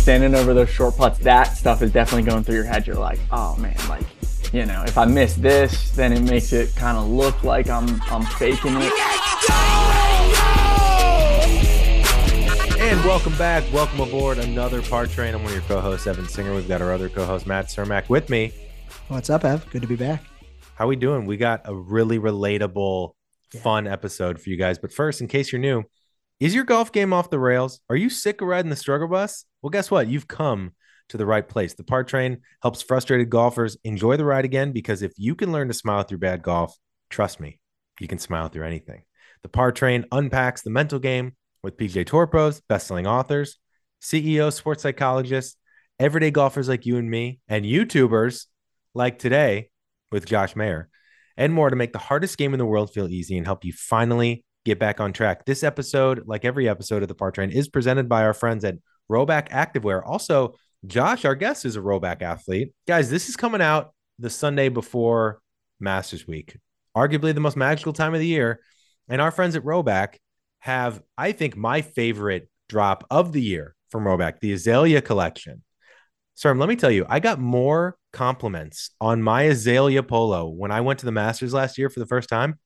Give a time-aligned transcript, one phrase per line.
[0.00, 2.86] standing over those short putts, that stuff is definitely going through your head.
[2.86, 4.04] You're like, oh man, like,
[4.52, 8.00] you know, if I miss this, then it makes it kind of look like I'm
[8.10, 8.92] I'm faking it.
[12.80, 13.62] And welcome back.
[13.72, 15.34] Welcome aboard another Par Train.
[15.34, 16.54] I'm one of your co-hosts, Evan Singer.
[16.54, 18.52] We've got our other co-host, Matt Cermak, with me.
[19.08, 19.68] What's up, Ev?
[19.70, 20.24] Good to be back.
[20.74, 21.26] How we doing?
[21.26, 23.12] We got a really relatable,
[23.52, 23.60] Yeah.
[23.60, 24.78] fun episode for you guys.
[24.78, 25.84] But first, in case you're new,
[26.40, 27.80] is your golf game off the rails?
[27.90, 29.44] Are you sick of riding the struggle bus?
[29.60, 30.08] Well, guess what?
[30.08, 30.72] You've come
[31.10, 31.74] to the right place.
[31.74, 35.68] The Par Train helps frustrated golfers enjoy the ride again because if you can learn
[35.68, 36.74] to smile through bad golf,
[37.10, 37.58] trust me,
[38.00, 39.02] you can smile through anything.
[39.42, 43.58] The Par Train unpacks the mental game with PGA Tour pros, best-selling authors,
[44.00, 45.56] CEOs, sports psychologists,
[45.98, 48.46] everyday golfers like you and me, and YouTubers
[48.94, 49.68] like today
[50.10, 50.88] with Josh Mayer,
[51.36, 53.72] and more to make the hardest game in the world feel easy and help you
[53.74, 55.44] finally get back on track.
[55.44, 58.76] This episode, like every episode of the Par Train, is presented by our friends at
[59.10, 60.02] Rhoback Activewear.
[60.04, 60.54] Also,
[60.86, 62.72] Josh, our guest, is a Rhoback athlete.
[62.86, 65.40] Guys, this is coming out the Sunday before
[65.78, 66.56] Masters Week,
[66.96, 68.60] arguably the most magical time of the year.
[69.08, 70.16] And our friends at Rhoback
[70.60, 75.62] have, I think, my favorite drop of the year from Rhoback, the Azalea collection.
[76.34, 80.80] Sir, let me tell you, I got more compliments on my Azalea polo when I
[80.80, 82.58] went to the Masters last year for the first time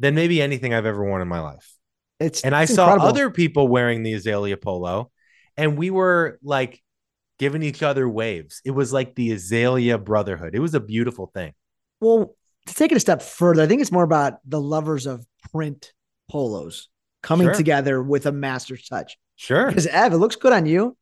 [0.00, 1.72] than maybe anything I've ever worn in my life.
[2.18, 3.08] It's And I it's saw incredible.
[3.08, 5.10] other people wearing the Azalea polo,
[5.56, 6.82] and we were like
[7.38, 8.60] giving each other waves.
[8.64, 10.54] It was like the Azalea brotherhood.
[10.54, 11.52] It was a beautiful thing.
[12.00, 12.34] Well,
[12.66, 15.92] to take it a step further, I think it's more about the lovers of print
[16.30, 16.88] polos
[17.22, 17.54] coming Sure.
[17.54, 19.16] together with a master's touch.
[19.36, 19.68] Sure.
[19.68, 20.96] Because Ev, it looks good on you.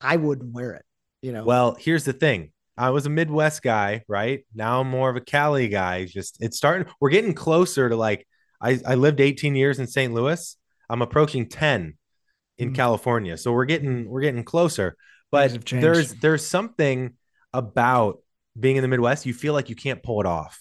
[0.00, 0.84] I wouldn't wear it.
[1.22, 1.44] You know.
[1.44, 2.52] Well, here's the thing.
[2.76, 4.46] I was a Midwest guy, right?
[4.54, 6.04] Now I'm more of a Cali guy.
[6.04, 6.86] Just it's starting.
[7.00, 8.27] We're getting closer to like
[8.60, 10.12] I, I lived 18 years in St.
[10.12, 10.56] Louis.
[10.90, 11.96] I'm approaching 10
[12.58, 12.74] in Mm.
[12.74, 13.36] California.
[13.36, 14.96] So we're getting we're getting closer.
[15.30, 17.14] But there's there's something
[17.52, 18.18] about
[18.58, 19.26] being in the Midwest.
[19.26, 20.60] You feel like you can't pull it off.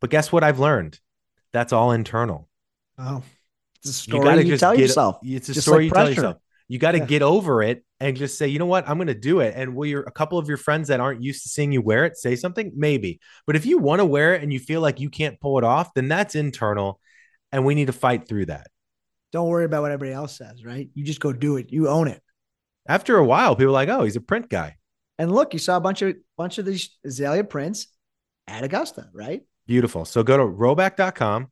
[0.00, 0.98] But guess what I've learned?
[1.52, 2.48] That's all internal.
[2.98, 3.22] oh,
[3.78, 5.18] it's a You story gotta you, tell get- yourself.
[5.22, 6.36] It's a Just story like you tell yourself.
[6.68, 7.04] You got to Yeah.
[7.04, 9.52] get over it and just say, you know what, I'm going to do it.
[9.54, 12.06] And will your a couple of your friends that aren't used to seeing you wear
[12.06, 12.72] it say something?
[12.74, 13.20] Maybe.
[13.46, 15.64] But if you want to wear it and you feel like you can't pull it
[15.64, 17.00] off, then that's internal,
[17.54, 18.66] and we need to fight through that.
[19.32, 20.88] Don't worry about what everybody else says, right?
[20.92, 21.72] You just go do it.
[21.72, 22.20] You own it.
[22.88, 24.76] After a while, people are like, "Oh, he's a print guy."
[25.18, 27.86] And look, you saw a bunch of bunch of these Azalea prints
[28.48, 29.42] at Augusta, right?
[29.68, 30.04] Beautiful.
[30.04, 31.46] So go to rhoback.com,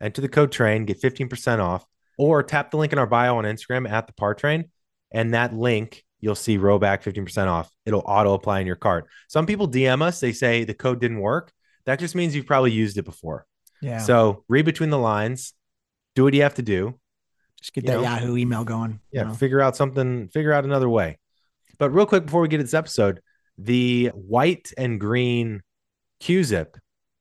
[0.00, 1.86] enter the code train, get 15% off,
[2.18, 4.70] or tap the link in our bio on Instagram at the par train.
[5.10, 7.70] And that link, you'll see rhoback 15% off.
[7.86, 9.06] It'll auto apply in your cart.
[9.28, 11.50] Some people DM us, they say the code didn't work.
[11.86, 13.46] That just means you've probably used it before.
[13.80, 13.98] Yeah.
[13.98, 15.52] So read between the lines,
[16.14, 16.98] do what you have to do.
[17.60, 19.00] just get you that know, Yahoo email going.
[19.12, 19.34] Yeah, you know.
[19.34, 21.18] figure out something, figure out another way.
[21.78, 23.20] But real quick before we get to this episode,
[23.58, 25.62] the white and green
[26.20, 26.76] Q zip.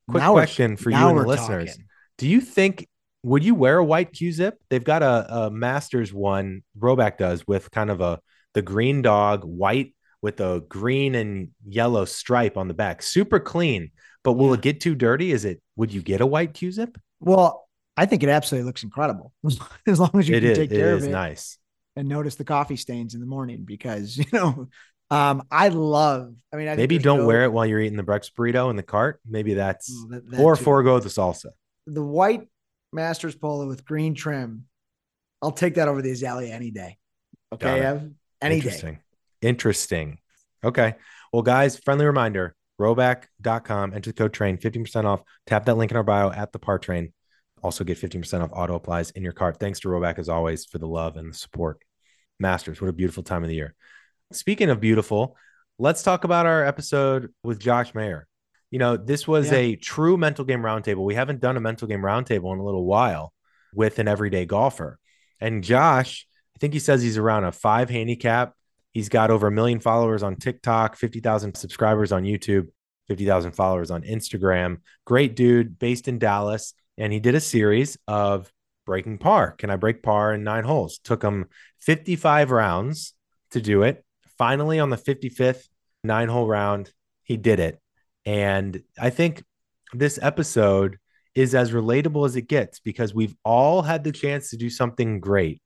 [0.10, 1.72] Quick Now question for you and the listeners.
[1.72, 1.86] talking.
[2.18, 2.88] Do you think
[3.24, 4.60] would you wear a white Q zip?
[4.70, 8.20] They've got a, a Masters one, Rhoback does with kind of a
[8.54, 13.02] the green dog white with a green and yellow stripe on the back.
[13.02, 13.92] Super clean.
[14.26, 15.32] But will it get too dirty?
[15.32, 16.98] Is it would you get a white Q zip?
[17.22, 19.32] Well, I think it absolutely looks incredible
[19.88, 21.58] as long as you It can is take care of it It is nice.
[21.96, 24.68] and notice the coffee stains in the morning because you know,
[25.12, 26.34] um, I love.
[26.52, 28.76] I mean, I Maybe don't no- wear it while you're eating the breakfast burrito in
[28.76, 29.22] the cart.
[29.26, 30.64] Maybe that's that- that or too.
[30.66, 31.52] forego the salsa.
[31.88, 32.50] the white
[32.92, 34.66] Masters polo with green trim.
[35.42, 36.98] I'll take that over the Azalea any day.
[37.54, 37.82] Okay.
[37.82, 38.10] Ev?
[38.42, 38.66] any day.
[38.66, 39.00] Interesting.
[39.42, 40.18] Interesting.
[40.64, 40.96] Okay.
[41.32, 45.22] Well, guys, friendly reminder rhoback.com, enter the code train, 15% off.
[45.46, 47.14] Tap that link in our bio at the par train.
[47.64, 49.60] Also get 15% off auto applies in your cart.
[49.60, 51.82] Thanks to Rhoback as always for the love and the support.
[52.40, 53.74] Masters, what a beautiful time of the year.
[54.32, 55.36] Speaking of beautiful,
[55.80, 58.28] let's talk about our episode with Josh Mayer.
[58.72, 59.58] You know, this was Yeah.
[59.58, 61.06] a true mental game roundtable.
[61.06, 63.34] We haven't done a mental game roundtable in a little while
[63.74, 65.00] with an everyday golfer.
[65.40, 68.54] And Josh, I think he says he's around a five handicap.
[68.92, 72.68] He's got over a million followers on TikTok, 50,000 subscribers on YouTube,
[73.08, 74.78] 50,000 followers on Instagram.
[75.06, 76.74] Great dude based in Dallas.
[76.98, 78.52] And he did a series of
[78.86, 79.52] breaking par.
[79.52, 81.00] Can I break par in nine holes?
[81.00, 81.48] Took him
[81.82, 83.14] 55 rounds
[83.52, 84.04] to do it.
[84.38, 85.68] Finally, on the 55th
[86.04, 86.92] nine hole round,
[87.24, 87.80] he did it.
[88.26, 89.44] And I think
[89.94, 90.98] this episode
[91.36, 95.20] is as relatable as it gets because we've all had the chance to do something
[95.20, 95.62] great.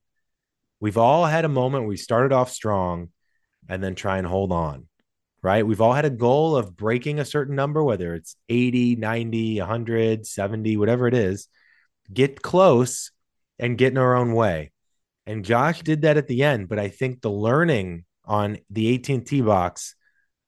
[0.80, 3.10] We've all had a moment we started off strong
[3.68, 4.88] and then try and hold on,
[5.42, 5.66] right?
[5.66, 10.28] We've all had a goal of breaking a certain number, whether it's 80, 90, 100,
[10.28, 11.48] 70, whatever it is,
[12.12, 13.12] get close
[13.58, 14.72] and get in our own way.
[15.26, 19.28] And Josh did that at the end, but I think the learning on the 18th
[19.28, 19.96] tee box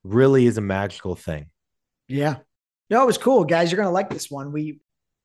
[0.03, 1.49] really is a magical thing.
[2.07, 2.37] Yeah.
[2.89, 3.71] No, it was cool, guys.
[3.71, 4.51] You're gonna like this one.
[4.51, 4.79] We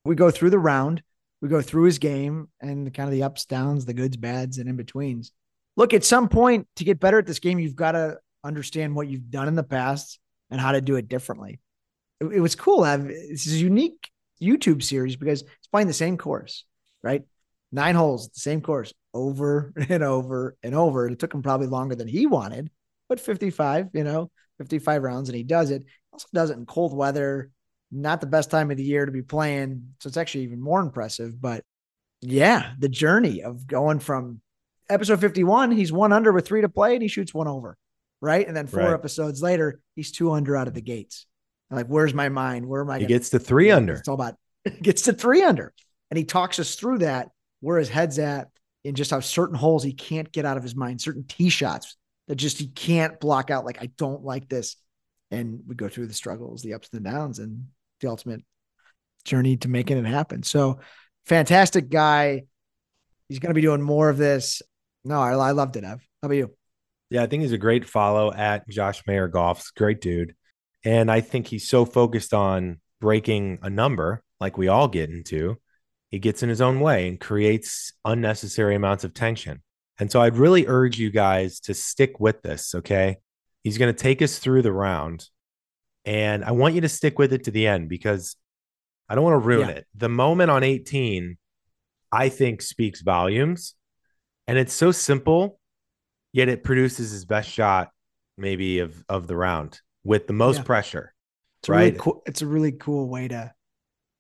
[0.04, 1.02] we go through the round,
[1.40, 4.69] we go through his game and kind of the ups, downs, the goods, bads, and
[4.69, 5.32] in betweens.
[5.76, 9.08] Look, at some point to get better at this game, you've got to understand what
[9.08, 10.19] you've done in the past
[10.50, 11.60] and how to do it differently.
[12.20, 12.84] It, it was cool.
[12.84, 14.10] Have this unique
[14.40, 16.64] YouTube series because it's playing the same course,
[17.02, 17.22] right?
[17.72, 21.08] Nine holes, the same course over and over and over.
[21.08, 22.70] It took him probably longer than he wanted,
[23.08, 25.84] but 55, you know, 55 rounds and he does it.
[26.12, 27.50] Also does it in cold weather,
[27.90, 29.94] not the best time of the year to be playing.
[30.00, 31.40] So it's actually even more impressive.
[31.40, 31.64] But
[32.20, 34.40] yeah, the journey of going from
[34.88, 37.76] episode 51, he's one under with three to play and he shoots one over.
[38.20, 38.46] Right.
[38.46, 38.92] And then four Right.
[38.94, 41.26] episodes later, he's two under out of the gates.
[41.70, 42.66] I'm like, where's my mind?
[42.66, 42.98] Where am I?
[42.98, 43.94] He gets to three under.
[43.94, 44.36] It's all about
[44.82, 45.72] gets to three under.
[46.10, 47.30] And he talks us through that,
[47.60, 48.48] where his head's at,
[48.84, 51.96] and just how certain holes he can't get out of his mind, certain tee shots
[52.28, 53.64] that just he can't block out.
[53.64, 54.76] Like, I don't like this.
[55.32, 57.66] And we go through the struggles, the ups and the downs, and
[58.00, 58.42] the ultimate
[59.24, 60.44] journey to making it happen.
[60.44, 60.78] So
[61.24, 62.44] fantastic guy.
[63.28, 64.62] He's going to be doing more of this.
[65.04, 65.98] No, I, I loved it, Ev.
[66.22, 66.54] How about you?
[67.11, 70.35] Yeah, I think he's a great follow at Josh Mayer Golf's great dude.
[70.85, 75.58] And I think he's so focused on breaking a number like we all get into,
[76.11, 79.62] he gets in his own way and creates unnecessary amounts of tension.
[79.99, 83.17] And so I'd really urge you guys to stick with this, okay?
[83.64, 85.26] He's going to take us through the round.
[86.05, 88.37] And I want you to stick with it to the end because
[89.08, 89.75] I don't want to ruin Yeah.
[89.76, 89.87] it.
[89.94, 91.38] The moment on 18,
[92.12, 93.75] I think speaks volumes.
[94.47, 95.58] And it's so simple,
[96.36, 97.88] yet it produces his best shot,
[98.36, 100.62] maybe of of the round with the most Yeah.
[100.64, 101.14] pressure.
[101.60, 101.98] It's a really Right.
[101.98, 102.22] cool.
[102.26, 103.52] It's a really cool way to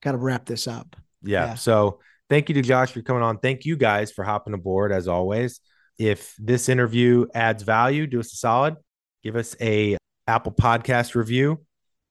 [0.02, 0.96] kind of wrap this up.
[1.22, 1.46] Yeah.
[1.48, 1.54] Yeah.
[1.54, 3.38] So thank you to Josh for coming on.
[3.38, 5.60] Thank you guys for hopping aboard as always.
[5.98, 8.76] If this interview adds value, do us a solid.
[9.22, 9.96] Give us a
[10.26, 11.64] Apple Podcast review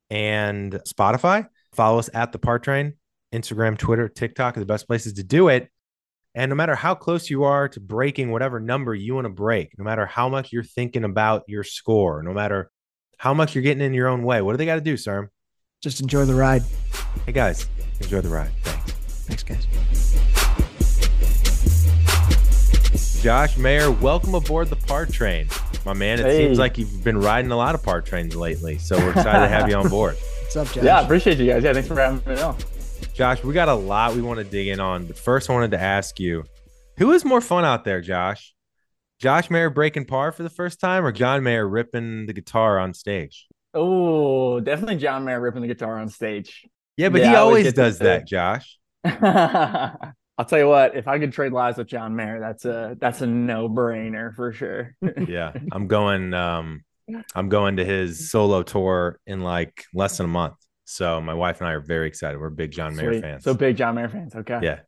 [0.10, 1.48] and Spotify.
[1.74, 2.94] Follow us at the Par Train.
[3.34, 5.70] Instagram, Twitter, TikTok are the best places to do it.
[6.38, 9.70] And no matter how close you are to breaking whatever number you want to break,
[9.78, 12.70] no matter how much you're thinking about your score, no matter
[13.18, 15.30] how much you're getting in your own way, what do they got to do, sir?
[15.82, 16.62] Just enjoy the ride.
[17.26, 17.70] Hey guys,
[18.02, 18.52] enjoy the ride.
[18.64, 19.44] Thanks.
[19.44, 19.66] Thanks, guys.
[23.24, 25.48] Josh Mayer, welcome aboard the Par Train.
[25.86, 26.46] My man, it Hey.
[26.46, 28.78] seems like you've been riding a lot of Par Trains lately.
[28.78, 30.18] So we're excited to have you on board.
[30.42, 30.84] What's up, Josh?
[30.84, 31.64] Yeah, I appreciate you guys.
[31.64, 32.58] Yeah, thanks for having me on.
[33.16, 35.06] Josh, we got a lot we want to dig in on.
[35.06, 36.44] But first, I wanted to ask you
[36.98, 38.54] who is more fun out there, Josh?
[39.20, 42.94] Josh Mayer breaking par for the first time or John Mayer ripping the guitar on
[42.94, 43.48] stage?
[43.74, 46.66] Oh, definitely John Mayer ripping the guitar on stage.
[46.98, 48.78] Yeah, but Yeah, he always always get to does that, Josh.
[50.38, 53.22] I'll tell you what, if I could trade lives with John Mayer, that's a that's
[53.22, 54.94] a no-brainer for sure.
[55.26, 56.34] Yeah, I'm going.
[56.34, 56.84] Um,
[57.34, 60.56] I'm going to his solo tour in like less than a month.
[60.86, 62.40] So my wife and I are very excited.
[62.40, 63.22] We're big John Mayer Sweet.
[63.22, 63.44] fans.
[63.44, 64.36] So big John Mayer fans.
[64.36, 64.60] Okay.
[64.62, 64.80] Yeah.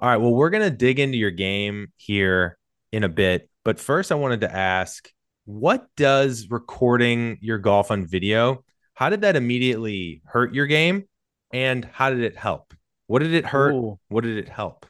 [0.00, 0.16] All right.
[0.16, 2.58] Well, we're going to dig into your game here
[2.92, 3.48] in a bit.
[3.64, 5.08] But first, I wanted to ask
[5.46, 8.64] what does recording your golf on video,
[8.94, 11.04] how did that immediately hurt your game?
[11.52, 12.74] And how did it help?
[13.06, 13.72] What did it hurt?
[13.74, 13.98] Ooh.
[14.08, 14.86] What did it help?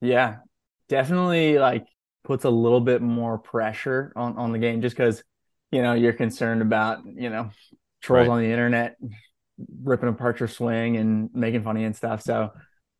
[0.00, 0.36] Yeah,
[0.88, 1.86] definitely like
[2.22, 5.24] puts a little bit more pressure on on the game just because
[5.72, 7.50] you know you're concerned about you know
[8.00, 8.32] trolls Right.
[8.32, 8.96] on the internet
[9.82, 12.22] ripping apart your swing and making funny and stuff.
[12.22, 12.50] So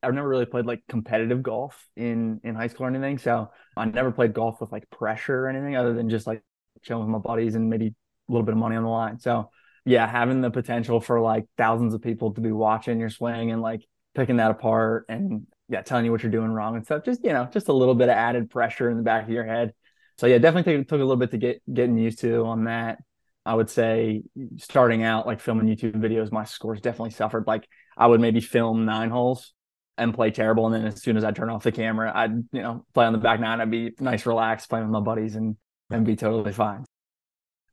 [0.03, 3.19] I've never really played like competitive golf in in high school or anything.
[3.19, 6.43] So I never played golf with like pressure or anything other than just like
[6.83, 7.87] chilling with my buddies and maybe
[8.29, 9.19] a little bit of money on the line.
[9.19, 9.51] So
[9.85, 13.61] yeah, having the potential for like thousands of people to be watching your swing and
[13.61, 13.83] like
[14.15, 17.05] picking that apart and yeah, telling you what you're doing wrong and stuff.
[17.05, 19.45] Just you know, just a little bit of added pressure in the back of your
[19.45, 19.73] head.
[20.19, 22.99] So yeah, definitely took, took a little bit to get getting used to on that.
[23.47, 24.23] I would say
[24.57, 27.47] starting out like filming YouTube videos, my scores definitely suffered.
[27.47, 29.53] Like I would maybe film nine holes
[29.97, 32.63] and play terrible, and then as soon as I turn off the camera, I'd you
[32.63, 33.61] know play on the back nine.
[33.61, 35.57] I'd be nice, relaxed, playing with my buddies, and
[35.91, 36.85] and be totally fine.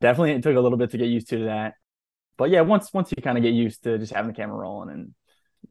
[0.01, 1.75] Definitely, it took a little bit to get used to that,
[2.37, 4.89] but yeah, once once you kind of get used to just having the camera rolling,
[4.89, 5.13] and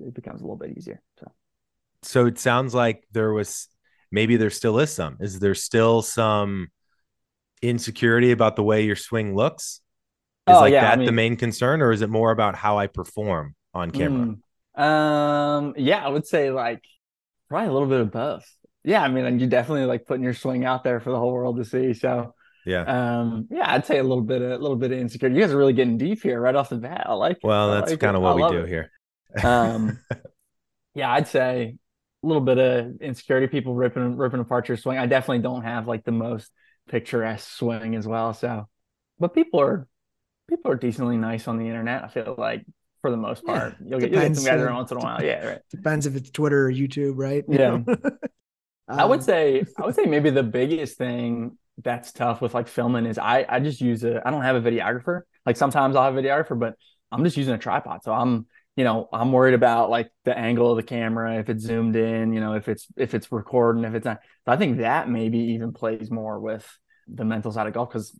[0.00, 1.02] it becomes a little bit easier.
[1.18, 1.32] So.
[2.02, 3.68] So it sounds like there was
[4.10, 5.18] maybe there still is some.
[5.20, 6.68] Is there still some
[7.60, 9.82] insecurity about the way your swing looks?
[10.48, 12.78] Is Oh, like yeah, I that the main concern, or is it more about how
[12.78, 14.36] I perform on camera?
[14.78, 14.82] Mm.
[14.82, 16.82] Um, yeah, I would say like
[17.48, 18.44] probably a little bit of both.
[18.84, 21.56] Yeah, I mean, you definitely like putting your swing out there for the whole world
[21.58, 21.92] to see.
[21.92, 22.84] So, Yeah.
[23.20, 25.36] um, yeah, I'd say a little bit, of, a little bit of insecurity.
[25.36, 27.02] You guys are really getting deep here right off the bat.
[27.06, 27.38] I like.
[27.42, 28.68] Well, I that's like kind of what we do it.
[28.68, 28.90] here.
[29.42, 29.98] Um,
[30.94, 31.76] yeah, I'd say
[32.22, 33.46] a little bit of insecurity.
[33.48, 34.98] People ripping ripping apart your swing.
[34.98, 36.50] I definitely don't have like the most
[36.88, 38.34] picturesque swing as well.
[38.34, 38.68] So,
[39.18, 39.86] but people are
[40.50, 42.04] people are decently nice on the internet.
[42.04, 42.64] I feel like
[43.02, 45.00] for the most Yeah, part, you'll, get, you'll get some guys every once in a
[45.00, 45.22] while.
[45.22, 45.62] Yeah, right.
[45.70, 47.44] Depends if it's Twitter or YouTube, right?
[47.48, 47.78] Yeah.
[47.86, 47.86] know?
[48.96, 52.68] I would Um, say I would say maybe the biggest thing that's tough with like
[52.68, 55.22] filming is I I just use a I don't have a videographer.
[55.46, 56.74] Like sometimes I'll have a videographer, but
[57.10, 58.02] I'm just using a tripod.
[58.04, 61.64] So I'm you know I'm worried about like the angle of the camera, if it's
[61.64, 64.20] zoomed in, you know, if it's if it's recording, if it's not.
[64.44, 66.66] So I think that maybe even plays more with
[67.08, 68.16] the mental side of golf because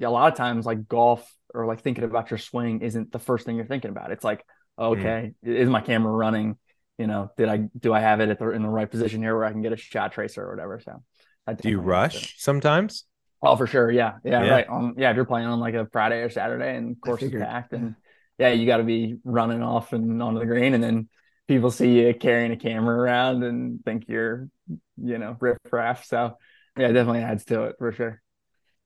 [0.00, 3.46] a lot of times like golf or like thinking about your swing isn't the first
[3.46, 4.10] thing you're thinking about.
[4.10, 4.44] It's like
[4.78, 4.84] hmm.
[4.84, 6.56] okay, is my camera running?
[6.98, 9.34] You know, did I do I have it at the in the right position here
[9.36, 10.80] where I can get a shot tracer or whatever?
[10.80, 11.02] So,
[11.46, 13.04] I Do you definitely have to- rush sometimes?
[13.44, 13.90] Oh, for sure.
[13.90, 14.18] Yeah.
[14.24, 14.44] Yeah.
[14.44, 14.50] Yeah.
[14.50, 14.68] Right.
[14.68, 17.72] On yeah, if you're playing on like a Friday or Saturday and course is packed
[17.72, 17.96] and
[18.38, 21.08] yeah, you got to be running off and onto the green, and then
[21.48, 26.04] people see you carrying a camera around and think you're, you know, riff raff.
[26.06, 26.36] So
[26.76, 28.21] yeah, it definitely adds to it for sure.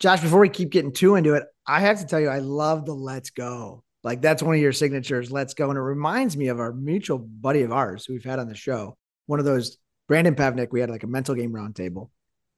[0.00, 2.84] Josh, before we keep getting too into it, I have to tell you, I love
[2.84, 3.82] the let's go.
[4.04, 5.68] Like that's one of your signatures, let's go.
[5.70, 8.54] And it reminds me of our mutual buddy of ours who we've had on the
[8.54, 8.96] show.
[9.26, 12.10] One of those, Brandon Pavnik, we had like a mental game roundtable.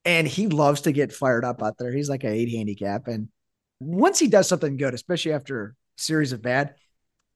[0.04, 1.92] And he loves to get fired up out there.
[1.92, 3.08] He's like an eight handicap.
[3.08, 3.28] And
[3.80, 6.74] once he does something good, especially after a series of bad,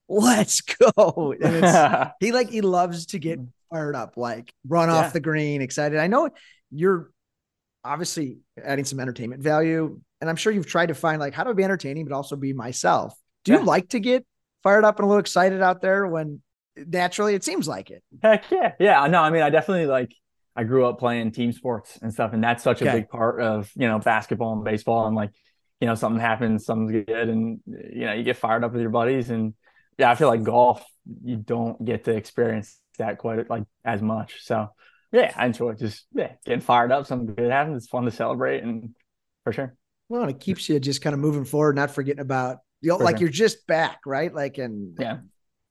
[0.09, 1.33] let's go.
[1.41, 3.39] And it's he like he loves to get
[3.71, 4.95] fired up, like run Yeah.
[4.95, 5.97] off the green, excited.
[5.99, 6.29] I know
[6.71, 7.11] you're
[7.83, 11.49] obviously adding some entertainment value, and I'm sure you've tried to find like how do
[11.49, 13.13] I be entertaining, but also be myself.
[13.43, 13.65] Do you Yeah.
[13.65, 14.25] like to get
[14.63, 16.41] fired up and a little excited out there when
[16.77, 18.03] naturally it seems like it?
[18.21, 18.73] Heck yeah.
[18.79, 19.05] Yeah.
[19.07, 20.13] No, I mean, I definitely like,
[20.55, 23.71] I grew up playing team sports and stuff, and that's such a big part of,
[23.75, 25.07] you know, basketball and baseball.
[25.07, 25.31] And like,
[25.81, 28.91] you know, something happens, something's good, and, you know, you get fired up with your
[28.91, 29.29] buddies.
[29.29, 29.55] And
[29.97, 30.85] yeah, I feel like golf,
[31.23, 34.43] you don't get to experience that quite like as much.
[34.43, 34.69] So
[35.13, 37.05] yeah, I enjoy just, yeah, getting fired up.
[37.05, 37.77] Something good happens.
[37.83, 38.63] It's fun to celebrate.
[38.63, 38.93] And
[39.45, 39.75] for sure.
[40.09, 42.97] Well, and it keeps you just kind of moving forward, not forgetting about you know,
[42.97, 43.21] For like sure.
[43.21, 44.33] you're just back, right?
[44.33, 45.19] Like and Yeah.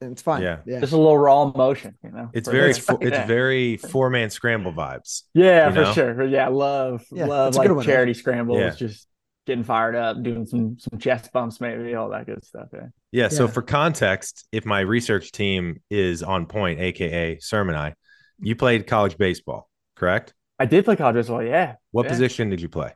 [0.00, 0.40] and it's fun.
[0.40, 0.60] Yeah.
[0.66, 0.80] Yeah.
[0.80, 2.30] Just a little raw emotion, you know?
[2.32, 2.96] It's very sure.
[3.02, 3.26] it's Yeah.
[3.38, 5.24] very four man scramble vibes.
[5.34, 6.24] Yeah, you for sure.
[6.26, 8.58] Yeah, love Yeah, love that's a like one, charity scramble.
[8.58, 8.70] Yeah.
[8.70, 9.06] just
[9.46, 12.68] getting fired up, doing some some chest bumps, maybe all that good stuff.
[12.72, 12.86] Yeah.
[13.10, 13.28] Yeah.
[13.28, 17.94] So for context, if my research team is on point, aka Sermon I,
[18.40, 20.34] you played college baseball, correct?
[20.58, 21.42] I did play college baseball.
[21.42, 21.76] Yeah.
[21.90, 22.10] What Yeah.
[22.10, 22.92] position did you play?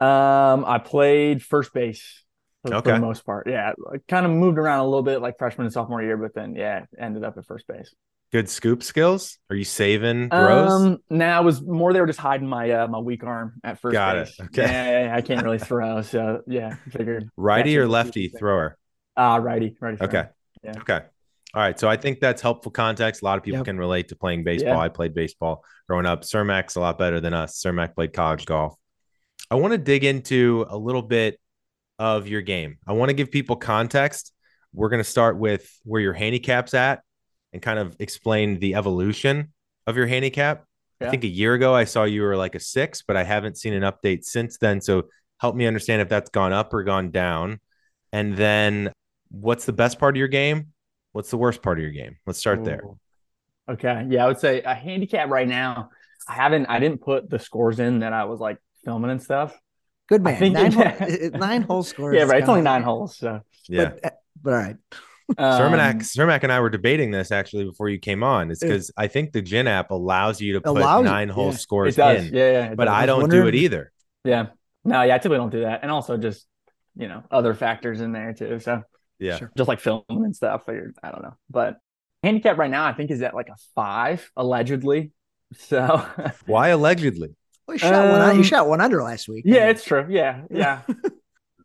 [0.00, 2.24] Um, I played first base
[2.62, 3.48] for, for the most part.
[3.48, 6.34] Yeah, I kind of moved around a little bit like freshman and sophomore year, but
[6.34, 7.94] then yeah, ended up at first base.
[8.32, 9.38] Good scoop skills?
[9.48, 10.70] Are you saving throws?
[10.72, 13.78] Um, now it was more they were just hiding my uh my weak arm at
[13.78, 14.28] first Got it.
[14.40, 14.62] Okay.
[14.62, 18.76] Yeah, yeah, I can't really throw, so yeah, figured Righty or lefty thrower?
[19.16, 19.98] Ah, righty, righty.
[19.98, 20.08] throw.
[20.08, 20.28] Okay.
[20.64, 20.72] Yeah.
[20.78, 21.00] Okay.
[21.54, 21.78] All right.
[21.78, 23.22] So I think that's helpful context.
[23.22, 23.66] A lot of people Yep.
[23.66, 24.74] can relate to playing baseball.
[24.74, 24.78] Yeah.
[24.80, 26.22] I played baseball growing up.
[26.22, 27.62] Cermak's a lot better than us.
[27.62, 28.74] Cermak played college golf.
[29.50, 31.38] I want to dig into a little bit
[31.98, 32.78] of your game.
[32.86, 34.32] I want to give people context.
[34.72, 37.02] We're going to start with where your handicap's at
[37.52, 39.52] and kind of explain the evolution
[39.86, 40.64] of your handicap.
[41.00, 43.58] I think a year ago I saw you were like a six, but I haven't
[43.58, 44.80] seen an update since then.
[44.80, 45.04] So
[45.38, 47.60] help me understand if that's gone up or gone down.
[48.12, 48.90] And then
[49.30, 50.68] what's the best part of your game?
[51.14, 52.16] What's the worst part of your game?
[52.26, 52.82] Let's start there.
[53.70, 54.06] Okay.
[54.10, 55.90] Yeah, I would say a handicap right now.
[56.28, 59.56] I haven't I didn't put the scores in that I was like filming and stuff.
[60.08, 60.38] Good man.
[60.40, 62.16] think- nine, hole, nine hole scores.
[62.16, 62.40] yeah, right.
[62.40, 63.16] It's only kinda- nine holes.
[63.16, 63.92] So Yeah.
[64.02, 64.76] But, but all right.
[65.38, 68.50] Cermak, um, Cermak and I were debating this actually before you came on.
[68.50, 71.56] It's because I think the GHIN app allows you to put Allows nine hole yeah.
[71.56, 72.26] scores it does.
[72.26, 72.64] in, Yeah, yeah.
[72.72, 72.94] it but does.
[72.94, 73.92] I don't do it either.
[74.24, 74.48] Yeah.
[74.84, 75.80] No, yeah, I typically don't do that.
[75.82, 76.46] And also just,
[76.96, 78.58] you know, other factors in there too.
[78.58, 78.82] So
[79.18, 79.38] Yeah.
[79.38, 79.52] Sure.
[79.56, 80.66] just like filming and stuff.
[80.66, 81.34] Figured, I don't know.
[81.50, 81.78] But
[82.22, 85.12] handicap right now, I think is at like a five, allegedly.
[85.56, 86.04] So
[86.46, 87.34] Why allegedly?
[87.66, 88.20] Well, you shot one.
[88.34, 89.44] You Um, shot one under last week.
[89.46, 90.06] yeah, it's true.
[90.10, 90.82] Yeah, yeah.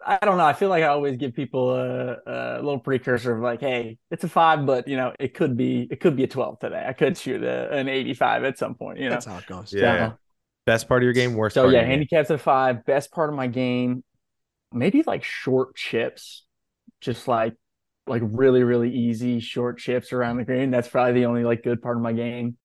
[0.06, 0.46] I don't know.
[0.46, 4.24] I feel like I always give people a, a little precursor of like, hey, it's
[4.24, 6.84] a five, but you know, it could be it could be a twelve today.
[6.88, 9.00] I could shoot a, an eighty-five at some point.
[9.00, 9.74] You know, that's how it goes.
[9.74, 10.10] Yeah.
[10.12, 10.18] So-
[10.66, 11.90] Best part of your game, worst So part yeah, of game.
[11.92, 12.86] handicaps at five.
[12.86, 14.04] Best part of my game,
[14.72, 16.46] maybe like short chips,
[17.02, 17.56] just like
[18.08, 20.72] like really really easy short chips around the green.
[20.72, 22.58] That's probably the only like good part of my game.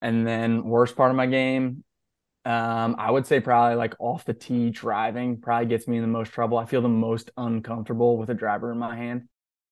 [0.00, 1.84] And then worst part of my game,
[2.44, 6.08] um, I would say probably like off the tee driving probably gets me in the
[6.08, 6.58] most trouble.
[6.58, 9.28] I feel the most uncomfortable with a driver in my hand.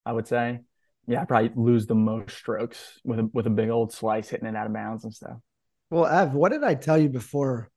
[0.06, 0.60] I would say,
[1.06, 4.46] yeah, I probably lose the most strokes with a with a big old slice hitting
[4.46, 5.36] it out of bounds and stuff.
[5.90, 7.68] Well, Ev, what did I tell you before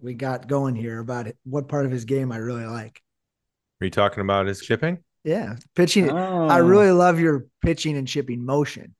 [0.00, 1.28] we got going here about?
[1.44, 3.02] What part of his game I really like?
[3.80, 4.98] Are you talking about his chipping?
[5.24, 6.10] Yeah, pitching.
[6.10, 6.48] Oh.
[6.48, 8.94] I really love your pitching and chipping motion.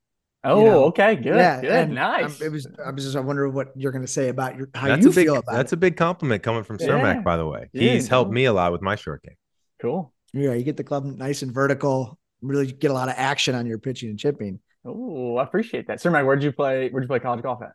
[0.46, 2.40] Oh, know, okay, good, yeah, good, and, nice.
[2.40, 2.66] um, it was.
[2.84, 3.16] I was just.
[3.16, 5.36] I wonder what you're going to say about your how that's you a big feel
[5.36, 5.56] about that.
[5.56, 5.76] that's it.
[5.76, 6.88] a big compliment coming from Yeah.
[6.88, 7.70] Cermak, by the way.
[7.72, 9.36] Yeah, He's helped me a lot with my short game.
[9.80, 10.12] cool.
[10.34, 13.64] Yeah, you get the club nice and vertical, really get a lot of action on
[13.66, 14.58] your pitching and chipping.
[14.84, 15.98] Oh, I appreciate that.
[15.98, 16.90] Cermak, where'd you play?
[16.90, 17.72] Where'd you play college golf at?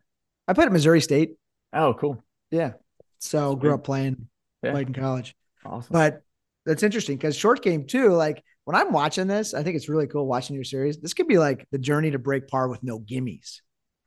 [0.47, 1.35] I played at Missouri State.
[1.73, 2.23] Oh, cool.
[2.51, 2.73] Yeah.
[3.19, 3.75] So grew Sweet.
[3.75, 4.27] up playing,
[4.61, 4.71] Yeah.
[4.71, 5.35] played in college.
[5.65, 5.91] Awesome.
[5.93, 6.21] But
[6.69, 10.05] that's interesting because short game too, like when I'm watching this, I think it's really
[10.05, 10.99] cool watching your series.
[10.99, 13.61] This could be like the journey to break par with no gimmies.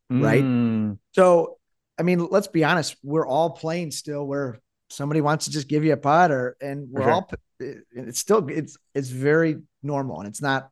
[0.09, 0.45] right?
[0.45, 1.59] Mm, So,
[1.99, 5.85] I mean, let's be honest, we're all playing still where somebody wants to just give
[5.85, 7.11] you a putt or, and we're sure.
[7.11, 10.71] all, it's still, it's, it's very normal and it's not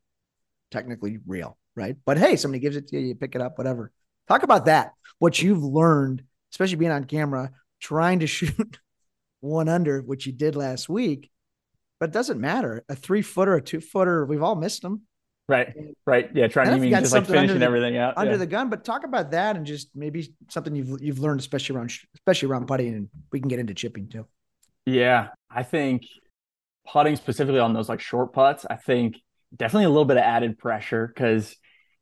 [0.70, 1.58] technically real.
[1.74, 1.96] Right.
[2.06, 3.90] But hey, somebody gives it to you, you pick it up, whatever.
[4.28, 4.92] Talk about that.
[5.18, 8.78] What you've learned, especially being on camera, trying to shoot
[9.40, 11.28] one under, which you did last week,
[12.00, 12.84] but it doesn't matter.
[12.88, 15.02] A three footer, a two footer, we've all missed them
[15.50, 15.74] right.
[16.06, 16.30] Right.
[16.32, 16.46] Yeah.
[16.46, 18.14] Trying to mean just like finishing the- everything out.
[18.16, 18.38] under yeah.
[18.38, 18.70] the gun.
[18.70, 22.66] But talk about that and just maybe something you've you've learned, especially around especially around
[22.66, 24.26] putting, and we can get into chipping too.
[24.86, 26.04] Yeah, I think
[26.86, 29.16] putting specifically on those like short putts, I think
[29.54, 31.54] definitely a little bit of added pressure because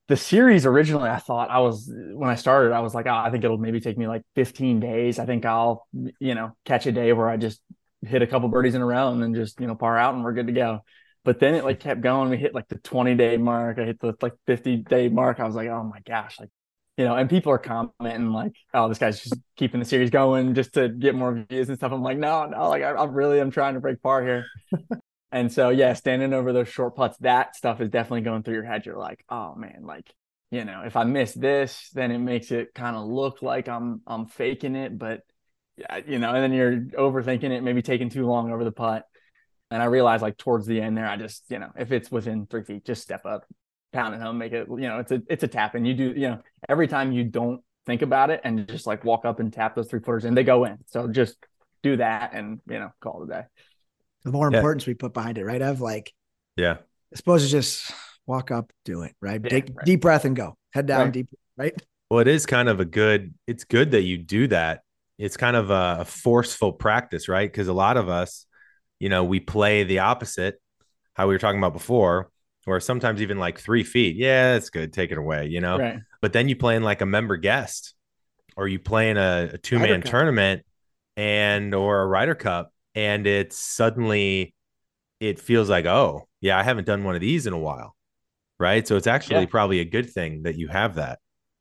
[0.07, 3.31] the series originally, I thought I was when I started, I was like, oh, I
[3.31, 5.19] think it'll maybe take me like 15 days.
[5.19, 5.87] I think I'll,
[6.21, 7.61] you know, catch a day where I just
[8.03, 10.25] hit a couple birdies in a row and then just, you know, par out and
[10.25, 10.81] we're good to go.
[11.25, 12.31] But then it like kept going.
[12.31, 13.79] We hit like the 20 day mark.
[13.79, 15.41] I hit the like 50 day mark.
[15.41, 16.51] I was like, oh my gosh, like
[16.99, 20.55] you know, and people are commenting like, "Oh, this guy's just keeping the series going
[20.55, 23.41] just to get more views and stuff." I'm like, no, no, like I, I really
[23.41, 24.47] am trying to break par here.
[25.33, 28.65] and so, yeah, standing over those short putts, that stuff is definitely going through your
[28.65, 28.85] head.
[28.85, 30.13] You're like, oh man, like
[30.51, 34.01] you know, if I miss this, then it makes it kind of look like I'm
[34.05, 35.21] I'm faking it, but
[36.07, 39.05] you know, and then you're overthinking it, maybe taking too long over the putt.
[39.71, 42.47] And I realized like towards the end there, I just, you know, if it's within
[42.47, 43.45] three feet, just step up,
[43.93, 45.75] pound it home, make it, you know, it's a it's a tap.
[45.75, 49.05] And you do, you know, every time you don't think about it and just like
[49.05, 50.79] walk up and tap those three footers and they go in.
[50.87, 51.37] So just
[51.83, 53.43] do that and you know, call it a day.
[54.25, 54.59] The more Yeah.
[54.59, 55.63] importance we put behind it, right?
[55.63, 56.13] Of like,
[56.57, 56.79] Yeah.
[57.13, 57.93] I suppose it's just
[58.27, 59.41] walk up, do it, right?
[59.43, 59.87] Yeah, Take right.
[59.87, 60.57] deep breath and go.
[60.73, 61.13] Head down, Right.
[61.13, 61.83] deep, right?
[62.11, 64.83] Well, it is kind of a good, it's good that you do that.
[65.19, 67.51] It's kind of a, forceful practice, right?
[67.51, 68.47] Because a lot of us,
[69.01, 70.61] you know, we play the opposite,
[71.15, 72.31] how we were talking about before,
[72.67, 74.17] or sometimes even like three feet.
[74.17, 74.93] Yeah, that's good.
[74.93, 75.79] Take it away, you know?
[75.79, 76.01] Right.
[76.21, 77.95] But then you play in like a member guest
[78.57, 80.65] or you play in a, a two man tournament
[81.17, 82.73] and or a Ryder Cup.
[82.95, 84.55] And it's suddenly,
[85.21, 87.97] it feels like, oh, yeah, I haven't done one of these in a while.
[88.59, 88.87] Right.
[88.87, 89.47] So it's actually Yeah.
[89.47, 91.21] probably a good thing that you have that.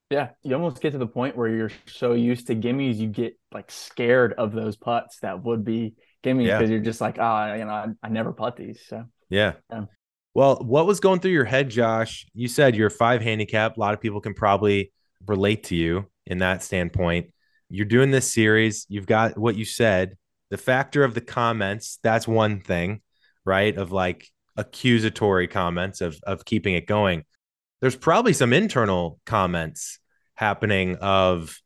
[0.09, 3.37] Yeah, you almost get to the point where you're so used to gimmies, you get
[3.51, 6.57] like scared of those putts that would be gimmies Yeah.
[6.57, 8.81] because you're just like, ah, you know, I, I never putt these.
[8.87, 9.53] So Yeah.
[9.69, 9.85] Yeah.
[10.33, 12.25] Well, what was going through your head, Josh?
[12.33, 13.75] You said you're five handicap.
[13.75, 14.93] A lot of people can probably
[15.25, 17.33] relate to you in that standpoint.
[17.69, 18.85] You're doing this series.
[18.87, 20.15] You've got what you said.
[20.51, 23.01] The factor of the comments, that's one thing,
[23.45, 23.75] right?
[23.75, 27.23] Of like accusatory comments of of keeping it going.
[27.81, 29.99] There's probably some internal comments
[30.35, 31.57] happening of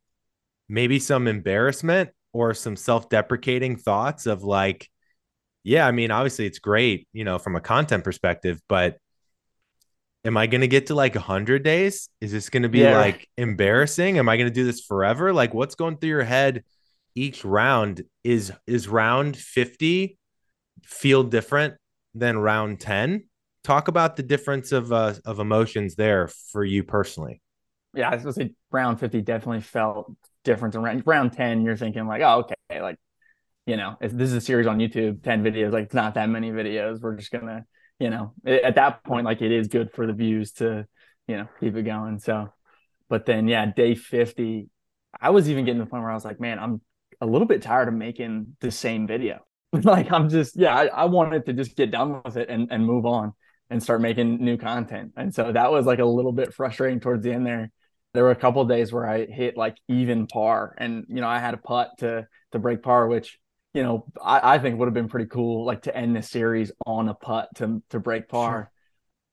[0.68, 4.90] maybe some embarrassment or some self-deprecating thoughts of like
[5.64, 8.98] yeah, I mean, obviously it's great, you know, from a content perspective, but
[10.26, 12.10] am I going to get to like 100 days?
[12.20, 12.98] Is this going to be Yeah.
[12.98, 14.18] like embarrassing?
[14.18, 15.32] Am I going to do this forever?
[15.34, 16.64] Like what's going through your head
[17.14, 20.18] each round is is round 50
[20.84, 21.76] feel different
[22.16, 23.26] than round 10?
[23.64, 27.42] Talk about the difference of uh, of emotions there for you personally.
[27.94, 30.12] yeah, I was gonna say round 50 definitely felt
[30.44, 31.64] different than round, 10.
[31.64, 32.98] You're thinking like, oh, okay, like,
[33.68, 36.50] you know, this is a series on YouTube, 10 videos, like it's not that many
[36.52, 37.02] videos.
[37.02, 37.66] We're just gonna,
[38.00, 40.88] you know, at that point, like it is good for the views to,
[41.28, 42.18] you know, keep it going.
[42.18, 42.50] So,
[43.10, 44.70] but then yeah, day 50,
[45.20, 46.82] I was even getting to the point where I was like, man, I'm
[47.20, 49.46] a little bit tired of making the same video.
[49.74, 52.84] like I'm just, yeah, I, I wanted to just get done with it and, and
[52.84, 53.34] move on
[53.72, 55.14] and start making new content.
[55.16, 57.72] And so that was like a little bit frustrating towards the end there.
[58.14, 61.28] There were a couple of days where I hit like even par and you know,
[61.28, 63.40] I had a putt to to break par, which
[63.74, 66.74] you know, I, I think would have been pretty cool, like to end the series
[66.86, 68.70] on a putt to to break par.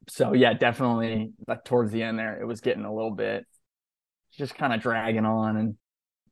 [0.09, 3.45] So yeah, definitely like towards the end there, it was getting a little bit
[4.37, 5.75] just kind of dragging on and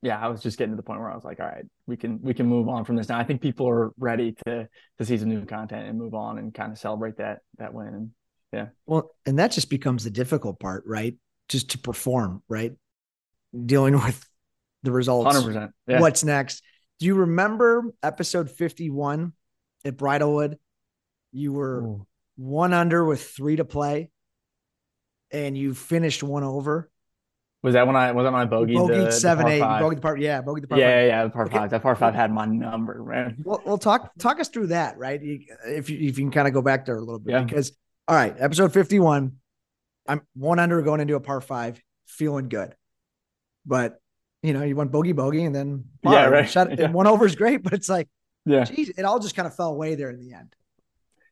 [0.03, 1.97] yeah, I was just getting to the point where I was like, all right, we
[1.97, 3.19] can we can move on from this now.
[3.19, 6.53] I think people are ready to to see some new content and move on and
[6.55, 7.89] kind of celebrate that that win.
[7.89, 8.11] And
[8.53, 8.67] yeah.
[8.87, 11.15] Well, and that just becomes the difficult part, right?
[11.49, 12.73] Just to perform, right?
[13.65, 14.25] Dealing with
[14.83, 15.35] the results.
[15.35, 15.71] hundred percent.
[15.87, 16.01] Yeah.
[16.01, 16.63] What's next?
[16.99, 19.33] Do you remember episode 51
[19.85, 20.59] at Bridlewood?
[21.33, 22.07] You were Ooh.
[22.37, 24.11] one under with three to play
[25.31, 26.91] and you finished one over.
[27.67, 29.83] Was that when I was that when I bogeyed bogeyed the, seven the eight, five?
[29.83, 30.79] bogeyed the par, yeah, bogeyed the par.
[30.79, 30.95] yeah, five.
[31.01, 31.57] yeah, yeah, the par Okay.
[31.57, 31.71] five.
[31.71, 33.43] That par five had my number, man.
[33.45, 35.21] Well, well, talk talk us through that, right?
[35.21, 37.43] You, if you, if you can kind of go back there a little bit, Yeah.
[37.43, 37.77] because
[38.07, 39.33] all right, episode fifty one,
[40.07, 42.73] I'm one under going into a par five, feeling good,
[43.67, 43.99] but
[44.45, 46.13] you know you went bogey bogey and then par.
[46.15, 46.49] Yeah, right.
[46.49, 46.93] Shut, Yeah.
[46.93, 48.07] One over is great, but it's like,
[48.45, 50.55] Yeah, geez, it all just kind of fell away there in the end.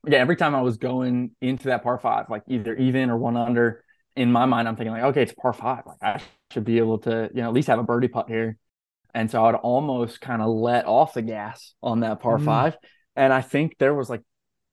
[0.05, 0.19] yeah.
[0.19, 3.84] Every time I was going into that par five, like either even or one under,
[4.17, 5.85] in my mind, I'm thinking like, okay, it's par five.
[5.87, 8.57] Like I should be able to, you know, at least have a birdie putt here.
[9.15, 12.45] And so I'd almost kind of let off the gas on that par Mhm.
[12.45, 12.77] five.
[13.17, 14.23] And I think there was like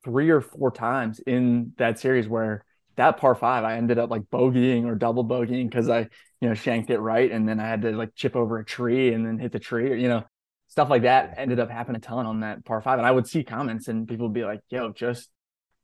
[0.04, 4.24] three or four times in that series where that par five, I ended up like
[4.32, 7.32] bogeying or double bogeying because I, you know, shanked it right.
[7.32, 9.92] And then I had to like chip over a tree and then hit the tree,
[9.92, 10.24] or, you know,
[10.68, 12.98] stuff like that ended up happening a ton on that par five.
[12.98, 15.30] And I would see comments and people would be like, yo, just,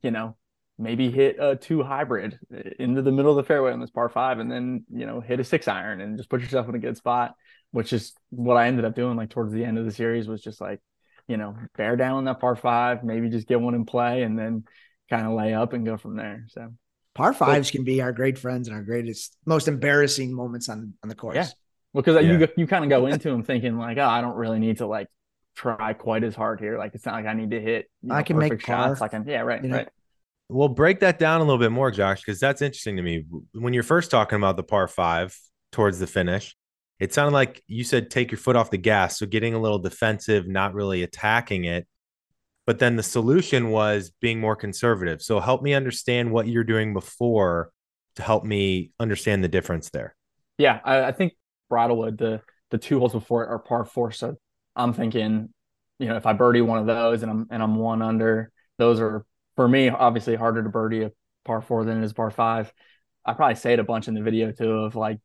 [0.02, 0.36] you know,
[0.78, 4.10] maybe hit a two hybrid uh, into the middle of the fairway on this par
[4.10, 6.80] five and then, you know, hit a six iron and just put yourself in a
[6.80, 7.36] good spot,
[7.72, 10.42] which is what I ended up doing like towards the end of the series was
[10.42, 10.80] just like,
[11.28, 14.38] you know, bear down on that par five, maybe just get one in play and
[14.38, 14.63] then
[15.10, 16.46] kind of lay up and go from there.
[16.50, 16.74] So
[17.16, 21.10] Par fives can be our great friends and our greatest, most embarrassing moments on on
[21.10, 21.36] the course.
[21.36, 21.48] Yeah.
[21.94, 22.38] because Yeah.
[22.38, 24.86] you you kind of go into them thinking like, oh, I don't really need to
[24.88, 25.08] like
[25.56, 26.78] try quite as hard here.
[26.78, 27.90] Like it's not like I need to hit.
[28.04, 29.00] you I know, can make perfect shots.
[29.00, 29.78] par, I can, yeah, right, you know?
[29.78, 29.90] right.
[30.50, 33.26] Well, break that down a little bit more, Josh, because that's interesting to me.
[33.54, 35.38] When you're first talking about the par five
[35.72, 36.56] towards the finish,
[37.00, 39.20] it sounded like you said take your foot off the gas.
[39.20, 41.86] So getting a little defensive, not really attacking it.
[42.66, 45.22] But then the solution was being more conservative.
[45.22, 47.72] So help me understand what you're doing before
[48.16, 50.16] to help me understand the difference there.
[50.58, 51.34] Yeah, I, I think
[51.70, 54.12] Bridlewood, the the two holes before it are par four.
[54.12, 54.36] So
[54.76, 55.50] I'm thinking,
[56.00, 59.00] you know, if I birdie one of those and I'm and I'm one under, those
[59.00, 59.26] are
[59.58, 61.12] for me obviously harder to birdie a
[61.43, 62.72] par four than it is par five.
[63.26, 65.20] I probably say it a bunch in the video too of like,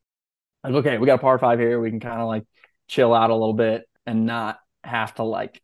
[0.65, 1.79] like okay, we got a par five here.
[1.81, 2.45] We can kind of like
[2.89, 5.63] chill out a little bit and not have to like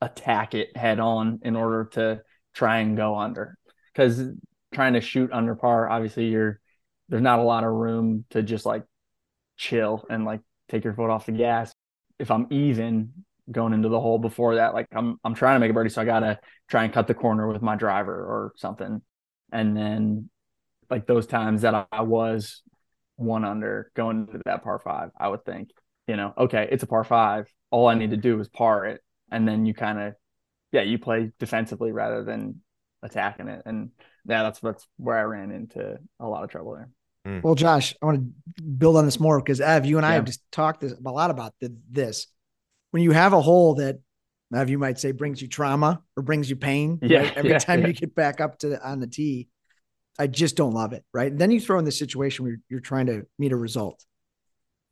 [0.00, 2.22] attack it head on in order to
[2.54, 3.58] try and go under.
[3.92, 4.22] Because
[4.72, 6.60] trying to shoot under par, obviously you're
[7.08, 8.84] there's not a lot of room to just like
[9.56, 11.74] chill and like take your foot off the gas.
[12.18, 15.70] If I'm even going into the hole before that, like I'm I'm trying to make
[15.70, 19.02] a birdie, so I gotta try and cut the corner with my driver or something.
[19.52, 20.28] And then
[20.90, 22.62] like those times that I was
[23.16, 25.70] one under going into that par five, I would think,
[26.06, 27.46] you know, okay, it's a par five.
[27.70, 29.00] All I need to do is par it.
[29.30, 30.14] And then you kind of
[30.72, 32.60] yeah, you play defensively rather than
[33.02, 33.62] attacking it.
[33.66, 33.90] And
[34.26, 36.90] yeah, that's that's where I ran into a lot of trouble there.
[37.24, 37.40] Hmm.
[37.40, 40.14] Well, Josh, I want to build on this more because Ev, you and I Yeah.
[40.16, 42.26] have just talked this, a lot about the, this.
[42.90, 43.96] When you have a hole that,
[44.54, 47.36] Ev, you might say brings you trauma or brings you pain, Yeah, right?
[47.36, 47.88] Every yeah, time yeah.
[47.88, 49.48] you get back up to on the tee,
[50.18, 51.30] I just don't love it, right?
[51.30, 54.04] And then you throw in this situation where you're, you're trying to meet a result.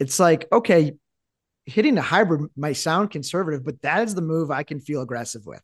[0.00, 0.94] It's like, okay,
[1.66, 5.46] hitting a hybrid might sound conservative, but that is the move I can feel aggressive
[5.46, 5.62] with,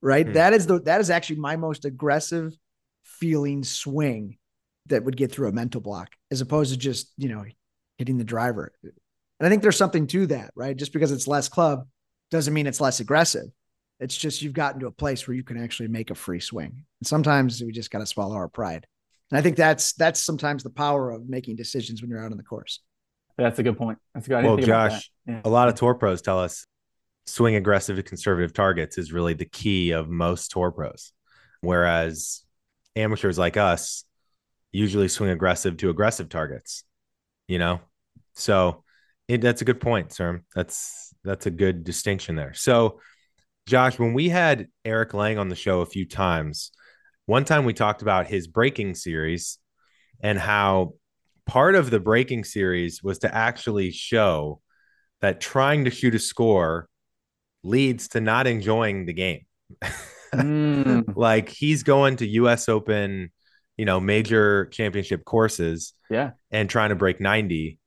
[0.00, 0.26] right?
[0.26, 0.34] Hmm.
[0.34, 2.52] That is the that is actually my most aggressive
[3.02, 4.38] feeling swing
[4.86, 7.44] that would get through a mental block as opposed to just, you know,
[7.98, 8.72] hitting the driver.
[9.42, 10.76] And I think there's something to that, right?
[10.76, 11.88] Just because it's less club
[12.30, 13.46] doesn't mean it's less aggressive.
[13.98, 16.84] It's just you've gotten to a place where you can actually make a free swing.
[17.00, 18.86] And sometimes we just got to swallow our pride.
[19.32, 22.36] And I think that's that's sometimes the power of making decisions when you're out on
[22.36, 22.82] the course.
[23.36, 23.98] That's a good point.
[24.14, 24.44] That's a good.
[24.44, 25.10] Well, Josh.
[25.26, 25.40] Yeah.
[25.44, 26.64] a lot of tour pros tell us
[27.26, 31.12] swing aggressive to conservative targets is really the key of most tour pros.
[31.62, 32.44] Whereas
[32.94, 34.04] amateurs like us
[34.70, 36.84] usually swing aggressive to aggressive targets,
[37.48, 37.80] you know?
[38.34, 38.84] So
[39.28, 40.42] it, that's a good point, sir.
[40.54, 42.54] That's that's a good distinction there.
[42.54, 43.00] So
[43.66, 46.72] Josh, when we had Erik Lang on the show a few times,
[47.26, 49.58] one time we talked about his breaking series
[50.20, 50.94] and how
[51.46, 54.60] part of the breaking series was to actually show
[55.20, 56.88] that trying to shoot a score
[57.62, 59.46] leads to not enjoying the game.
[60.34, 63.30] Mm, like he's going to US Open,
[63.76, 66.32] you know, major championship courses yeah.
[66.50, 67.78] and trying to break 90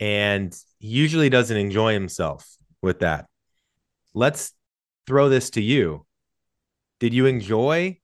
[0.00, 2.46] and he usually doesn't enjoy himself
[2.82, 3.26] with that.
[4.14, 4.52] Let's
[5.06, 6.06] throw this to you.
[7.00, 7.98] Did you enjoy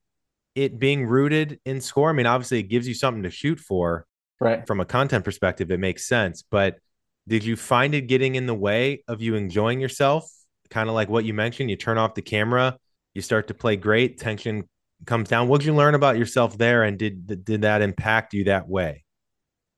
[0.54, 2.10] it being rooted in score?
[2.10, 4.06] I mean, obviously it gives you something to shoot for
[4.40, 4.66] Right.
[4.66, 6.42] from a content perspective, it makes sense.
[6.42, 6.78] But
[7.26, 10.28] did you find it getting in the way of you enjoying yourself?
[10.70, 12.76] Kind of like what you mentioned, you turn off the camera,
[13.14, 14.68] you start to play great, tension
[15.06, 15.48] comes down.
[15.48, 19.04] What did you learn about yourself there, and did did that impact you that way?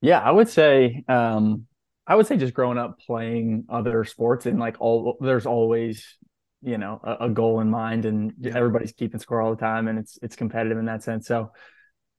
[0.01, 1.66] Yeah, I would say um
[2.07, 6.17] I would say just growing up playing other sports and like all there's always,
[6.61, 8.53] you know, a, a goal in mind and Yeah.
[8.55, 11.27] everybody's keeping score all the time and it's it's competitive in that sense.
[11.27, 11.51] So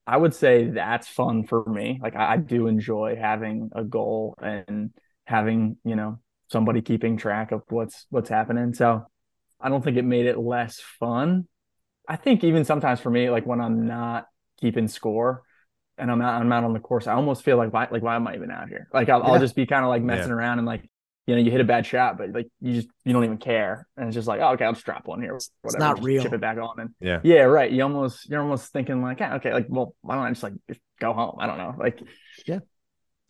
[0.07, 1.99] I would say that's fun for me.
[2.01, 4.91] Like I, I do enjoy having a goal and
[5.25, 6.19] having, you know,
[6.51, 8.73] somebody keeping track of what's what's happening.
[8.73, 9.05] So
[9.59, 11.47] I don't think it made it less fun.
[12.07, 14.27] I think even sometimes for me, like when I'm not
[14.59, 15.43] keeping score
[15.99, 18.15] and I'm out, I'm out on the course, I almost feel like why, like why
[18.15, 18.87] am I even out here?
[18.93, 19.25] Like I'll, yeah.
[19.25, 20.35] I'll just be kind of like messing yeah.
[20.35, 20.89] around and like
[21.29, 23.87] you know you hit a bad shot, but like you just you don't even care,
[23.95, 25.33] and it's just like oh, okay, I'll just drop one here.
[25.33, 26.23] Whatever, it's not real.
[26.23, 27.71] Chip it back on, and yeah, yeah, right.
[27.71, 30.53] You almost you're almost thinking like yeah, okay, like well, why don't I just like
[30.67, 31.37] just go home?
[31.39, 31.99] I don't know, like
[32.47, 32.59] yeah.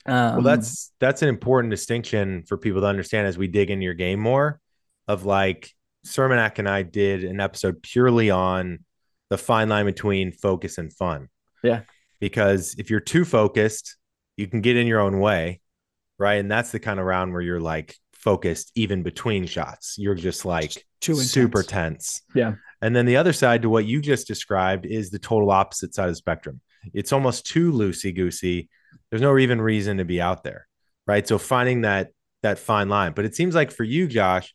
[0.05, 3.84] Um, well, that's that's an important distinction for people to understand as we dig into
[3.84, 4.62] your game more.
[5.10, 5.73] Of like
[6.05, 8.86] Cermak and I did an episode purely on
[9.29, 11.27] the fine line between focus and fun.
[11.63, 11.82] Yeah.
[12.19, 13.97] Because if you're too focused,
[14.38, 15.62] you can get in your own way.
[16.17, 16.36] Right.
[16.36, 19.95] And that's the kind of round where you're like focused even between shots.
[19.97, 22.21] You're just like too super tense.
[22.36, 22.55] Yeah.
[22.82, 26.05] And then the other side to what you just described is the total opposite side
[26.05, 26.62] of the spectrum.
[26.93, 28.69] It's almost too loosey goosey.
[29.10, 30.67] There's no even reason to be out there.
[31.08, 31.27] Right.
[31.27, 32.10] So finding that
[32.41, 33.13] that fine line.
[33.13, 34.53] But it seems like for you, Josh,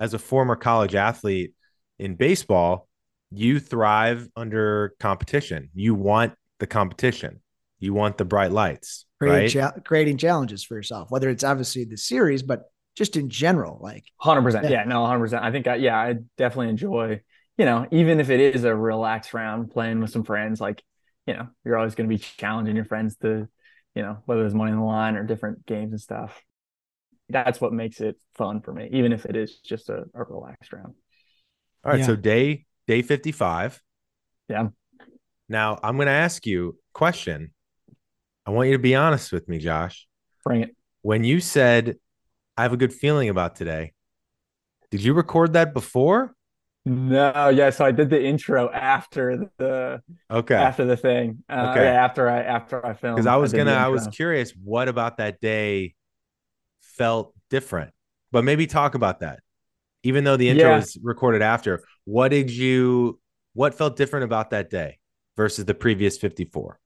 [0.00, 1.52] as a former college athlete
[1.98, 2.88] in baseball,
[3.30, 5.70] you thrive under competition.
[5.74, 7.40] You want the competition.
[7.78, 9.74] You want the bright lights, creating, right?
[9.74, 14.04] cha- creating challenges for yourself, whether it's obviously the series, but just in general, like
[14.24, 14.64] 100%.
[14.64, 15.42] Yeah, yeah no, 100%.
[15.42, 17.20] I think, I, yeah, I definitely enjoy,
[17.58, 20.82] you know, even if it is a relaxed round playing with some friends, like,
[21.26, 23.46] you know, you're always going to be challenging your friends to,
[23.94, 26.42] you know, whether it's money in the line or different games and stuff
[27.28, 30.72] that's what makes it fun for me, even if it is just a, a relaxed
[30.72, 30.94] round.
[31.84, 32.00] All right.
[32.00, 32.06] Yeah.
[32.06, 33.82] So day day 55.
[34.48, 34.68] Yeah.
[35.48, 37.52] Now I'm gonna ask you a question.
[38.44, 40.06] I want you to be honest with me, Josh.
[40.44, 40.76] Bring it.
[41.02, 41.96] When you said
[42.56, 43.92] I have a good feeling about today,
[44.90, 46.34] did you record that before?
[46.84, 47.70] No, yeah.
[47.70, 51.42] So I did the intro after the okay after the thing.
[51.48, 51.84] Uh, okay.
[51.84, 53.16] Yeah, after I after I filmed.
[53.16, 55.94] Because I was I gonna, I was curious, what about that day
[56.80, 57.92] felt different.
[58.30, 59.40] But maybe talk about that.
[60.02, 60.76] Even though the intro yeah.
[60.76, 63.18] was recorded after, what did you
[63.54, 64.98] what felt different about that day
[65.36, 66.78] versus the previous 54?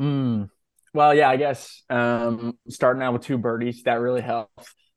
[0.00, 0.48] Mm.
[0.92, 4.52] Well, yeah, I guess um, starting out with two birdies, that really helped.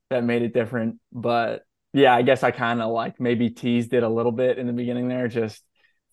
[0.09, 0.99] That made it different.
[1.11, 4.67] But yeah, I guess I kind of like maybe teased it a little bit in
[4.67, 5.61] the beginning there, just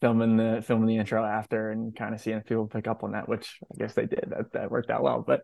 [0.00, 3.12] filming the filming the intro after and kind of seeing if people pick up on
[3.12, 4.24] that, which I guess they did.
[4.28, 5.22] That that worked out well.
[5.24, 5.42] But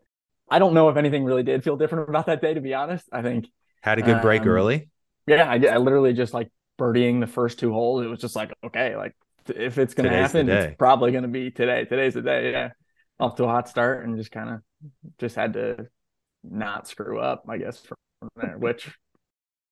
[0.50, 3.06] I don't know if anything really did feel different about that day, to be honest.
[3.12, 3.46] I think
[3.83, 4.88] had a good break um, early.
[5.26, 8.04] Yeah, I, I literally just like birdieing the first two holes.
[8.04, 9.14] It was just like, okay, like
[9.48, 11.85] if it's going to happen, it's probably going to be today.
[11.85, 12.53] Today's the day.
[12.53, 12.70] Yeah.
[13.18, 14.61] Off to a hot start and just kind of
[15.18, 15.88] just had to
[16.42, 18.90] not screw up, I guess, from there, which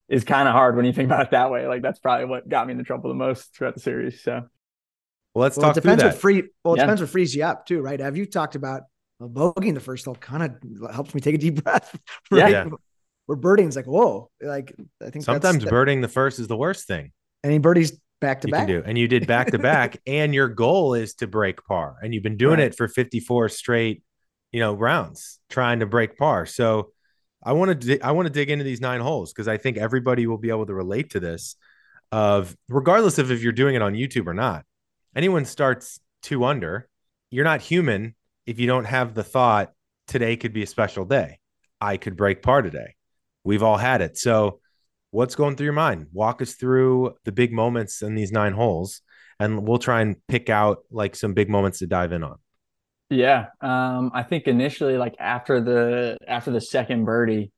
[0.08, 1.66] is kind of hard when you think about it that way.
[1.66, 4.22] Like that's probably what got me into trouble the most throughout the series.
[4.22, 4.32] So,
[5.34, 5.76] well, let's well, talk.
[5.76, 6.44] It depends what free.
[6.64, 6.84] Well, it yeah.
[6.84, 7.98] depends what frees you up too, right?
[8.00, 8.82] Have you talked about
[9.20, 11.98] well, bogeying the first hole kind of helps me take a deep breath.
[12.30, 12.50] Right?
[12.50, 12.66] Yeah.
[13.26, 16.86] Where birding is like, whoa, like I think sometimes birding the first is the worst
[16.86, 17.12] thing.
[17.44, 18.66] Any birdies back to you back.
[18.66, 18.82] do.
[18.84, 21.96] And you did back to back, and your goal is to break par.
[22.02, 22.68] And you've been doing right.
[22.68, 24.02] it for 54 straight,
[24.52, 26.46] you know, rounds trying to break par.
[26.46, 26.92] So
[27.42, 30.26] I want to I want to dig into these nine holes because I think everybody
[30.26, 31.56] will be able to relate to this.
[32.10, 34.64] Of regardless of if you're doing it on YouTube or not,
[35.14, 36.88] anyone starts two under,
[37.30, 38.14] you're not human
[38.46, 39.72] if you don't have the thought
[40.06, 41.38] today could be a special day
[41.80, 42.94] i could break par today
[43.44, 44.60] we've all had it so
[45.10, 49.02] what's going through your mind walk us through the big moments in these nine holes
[49.40, 52.36] and we'll try and pick out like some big moments to dive in on
[53.10, 57.50] yeah um i think initially like after the after the second birdie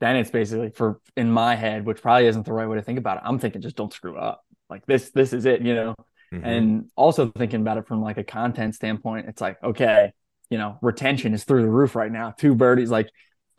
[0.00, 2.98] then it's basically for in my head which probably isn't the right way to think
[2.98, 5.94] about it i'm thinking just don't screw up like this this is it you know
[6.32, 6.44] mm-hmm.
[6.44, 10.12] and also thinking about it from like a content standpoint it's like okay
[10.50, 12.30] you know, retention is through the roof right now.
[12.30, 13.10] Two birdies, like,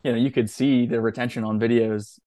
[0.02, 2.18] you know, you could see the retention on videos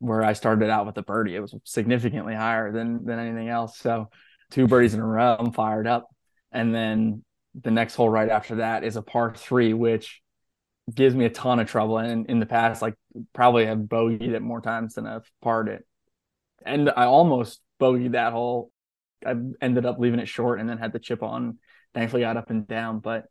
[0.00, 1.36] where I started out with a birdie.
[1.36, 3.78] It was significantly higher than than anything else.
[3.78, 4.10] So
[4.50, 6.08] two birdies in a row, I'm fired up.
[6.52, 10.20] And then the next hole right after that is a par three, which
[10.92, 11.98] gives me a ton of trouble.
[11.98, 12.94] And in the past, like
[13.32, 15.86] probably have bogeyed it more times than I've parred it.
[16.64, 18.70] And I almost bogeyed that hole.
[19.24, 21.58] I ended up leaving it short and then had the chip on.
[21.94, 23.00] Thankfully got up and down.
[23.00, 23.26] But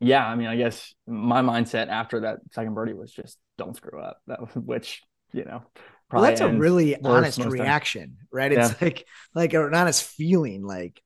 [0.00, 4.00] yeah, I mean, I guess my mindset after that second birdie was just don't screw
[4.00, 4.18] up.
[4.26, 5.02] That was, which
[5.32, 5.62] you know,
[6.12, 8.52] well, that's a really honest reaction, right?
[8.52, 8.76] It's yeah.
[8.80, 10.64] like like an honest feeling.
[10.64, 11.00] Like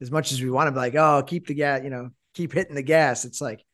[0.00, 2.52] as much as we want to be like, oh, keep the gas, you know, keep
[2.52, 3.24] hitting the gas.
[3.24, 3.64] It's like,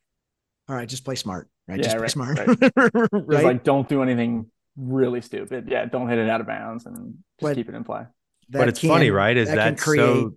[0.69, 1.79] all right, just play smart, right?
[1.79, 2.39] Yeah, just right, play smart,
[2.77, 3.09] right?
[3.13, 3.45] right?
[3.45, 5.69] like don't do anything really stupid.
[5.69, 8.05] Yeah, don't hit it out of bounds and just but keep it in play.
[8.49, 9.37] But it's can, funny, right?
[9.37, 10.37] Is that, that create, so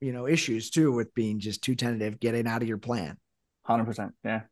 [0.00, 3.16] you know, issues too with being just too tentative, getting out of your plan.
[3.64, 4.14] Hundred percent.
[4.24, 4.42] Yeah.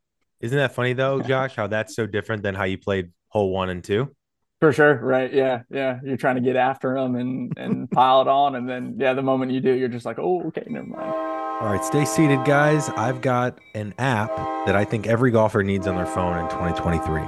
[0.40, 1.54] Isn't that funny though, Josh?
[1.56, 4.14] How that's so different than how you played hole one and two?
[4.60, 4.96] For sure.
[4.96, 5.32] Right.
[5.32, 5.62] Yeah.
[5.70, 6.00] Yeah.
[6.04, 9.22] You're trying to get after them and and pile it on, and then yeah, the
[9.22, 11.30] moment you do, you're just like, oh, okay, never mind.
[11.60, 12.88] All right, stay seated, guys.
[12.90, 17.20] I've got an app that I think every golfer needs on their phone in 2023.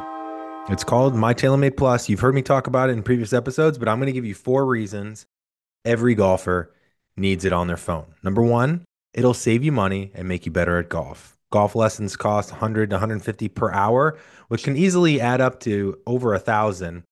[0.73, 2.09] It's called My TaylorMade Plus.
[2.09, 4.35] You've heard me talk about it in previous episodes, but I'm going to give you
[4.35, 5.27] four reasons
[5.85, 6.73] every golfer
[7.15, 8.07] needs it on their phone.
[8.23, 11.37] Number one, it'll save you money and make you better at golf.
[11.51, 14.17] Golf lessons cost 100 to 150 per hour,
[14.49, 17.03] which can easily add up to over a thousand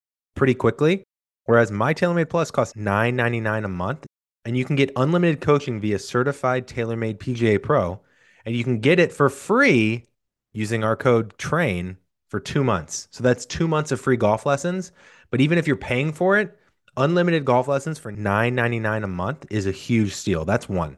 [0.40, 1.04] pretty quickly.
[1.44, 4.06] Whereas My TaylorMade Plus costs $9.99 a month
[4.46, 8.00] and you can get unlimited coaching via certified TaylorMade PGA Pro,
[8.46, 10.06] and you can get it for free
[10.54, 11.98] using our code TRAIN
[12.30, 13.06] for two months.
[13.10, 14.92] So that's two months of free golf lessons.
[15.30, 16.58] But even if you're paying for it,
[16.96, 20.46] unlimited golf lessons for $9.99 a month is a huge steal.
[20.46, 20.96] That's one.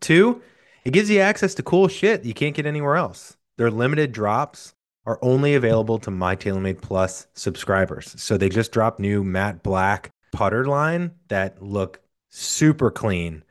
[0.00, 0.42] Two,
[0.84, 3.36] it gives you access to cool shit you can't get anywhere else.
[3.58, 4.74] Their limited drops
[5.06, 8.14] are only available to My TaylorMade Plus subscribers.
[8.20, 13.44] So they just dropped new matte black putter line that look super clean,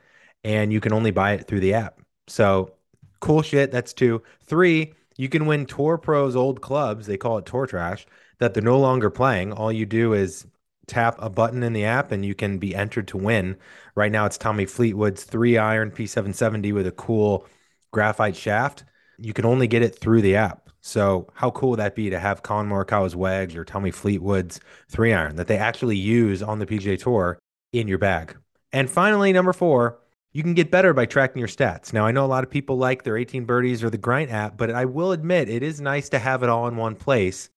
[0.43, 1.99] and you can only buy it through the app.
[2.27, 2.73] So
[3.19, 3.71] cool shit.
[3.71, 4.21] That's two.
[4.43, 7.05] Three, you can win Tour Pro's old clubs.
[7.05, 8.05] They call it Tour Trash
[8.39, 9.53] that they're no longer playing.
[9.53, 10.45] All you do is
[10.87, 13.55] tap a button in the app and you can be entered to win.
[13.95, 17.47] Right now, it's Tommy Fleetwood's three iron P770 with a cool
[17.91, 18.83] graphite shaft.
[19.17, 20.60] You can only get it through the app.
[20.81, 25.13] So, how cool would that be to have Collin Morikawa's Wags or Tommy Fleetwood's three
[25.13, 27.37] iron that they actually use on the PGA Tour
[27.71, 28.35] in your bag?
[28.73, 29.99] And finally, number four,
[30.33, 31.93] you can get better by tracking your stats.
[31.93, 34.57] Now, I know a lot of people like their 18 birdies or the Grint app,
[34.57, 37.49] but I will admit it is nice to have it all in one place,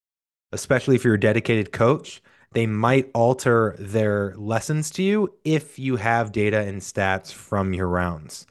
[0.52, 2.20] especially if you're a dedicated coach.
[2.52, 7.88] They might alter their lessons to you if you have data and stats from your
[7.88, 8.46] rounds.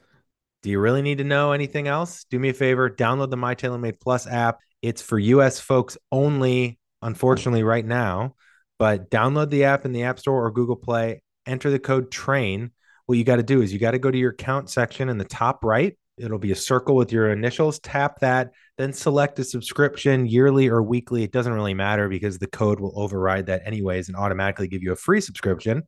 [0.64, 2.24] Do you really need to know anything else?
[2.30, 4.60] Do me a favor, download the My TaylorMade Plus app.
[4.80, 8.34] It's for US folks only, unfortunately, right now.
[8.78, 12.70] But download the app in the App Store or Google Play enter the code train
[13.06, 15.18] what you got to do is you got to go to your account section in
[15.18, 19.44] the top right it'll be a circle with your initials tap that then select a
[19.44, 24.08] subscription yearly or weekly it doesn't really matter because the code will override that anyways
[24.08, 25.82] and automatically give you a free subscription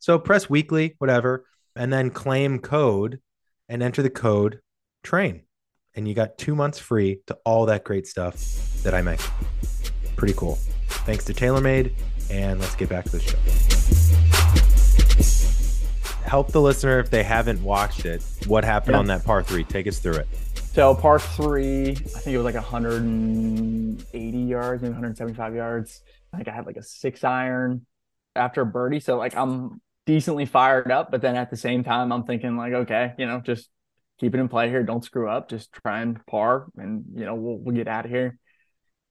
[0.00, 3.20] so press weekly whatever and then claim code
[3.70, 4.60] and enter the code
[5.02, 5.44] train
[5.96, 8.36] and you got two months free to all that great stuff
[8.82, 9.20] that i make.
[10.16, 10.56] pretty cool
[11.06, 11.94] thanks to TaylorMade
[12.30, 13.38] and let's get back to the show
[16.30, 18.22] help the listener if they haven't watched it.
[18.46, 19.00] What happened yeah.
[19.00, 19.64] on that par three?
[19.64, 20.28] Take us through it.
[20.54, 26.02] So par three, I think it was like 180 yards, maybe 175 yards.
[26.32, 27.84] I think I had like a six iron
[28.36, 29.00] after a birdie.
[29.00, 32.72] So like I'm decently fired up, but then at the same time, I'm thinking like,
[32.72, 33.68] okay, you know, just
[34.18, 34.82] keep it in play here.
[34.82, 35.48] Don't screw up.
[35.48, 38.36] Just try and par, and you know, we'll we'll get out of here.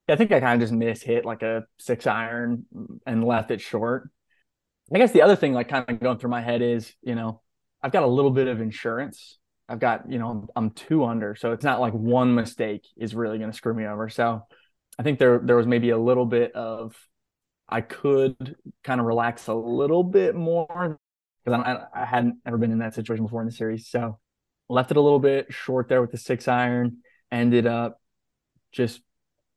[0.10, 2.66] I think I kind of just miss hit like a six iron
[3.06, 4.10] and left it short.
[4.94, 7.42] I guess the other thing, like kind of going through my head, is you know,
[7.82, 9.38] I've got a little bit of insurance.
[9.70, 13.38] I've got, you know, I'm two under, so it's not like one mistake is really
[13.38, 14.10] going to screw me over.
[14.10, 14.42] So
[14.98, 16.94] I think there there was maybe a little bit of
[17.70, 21.00] I could kind of relax a little bit more
[21.44, 23.88] because I, I hadn't ever been in that situation before in the series.
[23.88, 24.20] So
[24.68, 26.98] left it a little bit short there with the six iron.
[27.32, 28.02] Ended up
[28.72, 29.02] just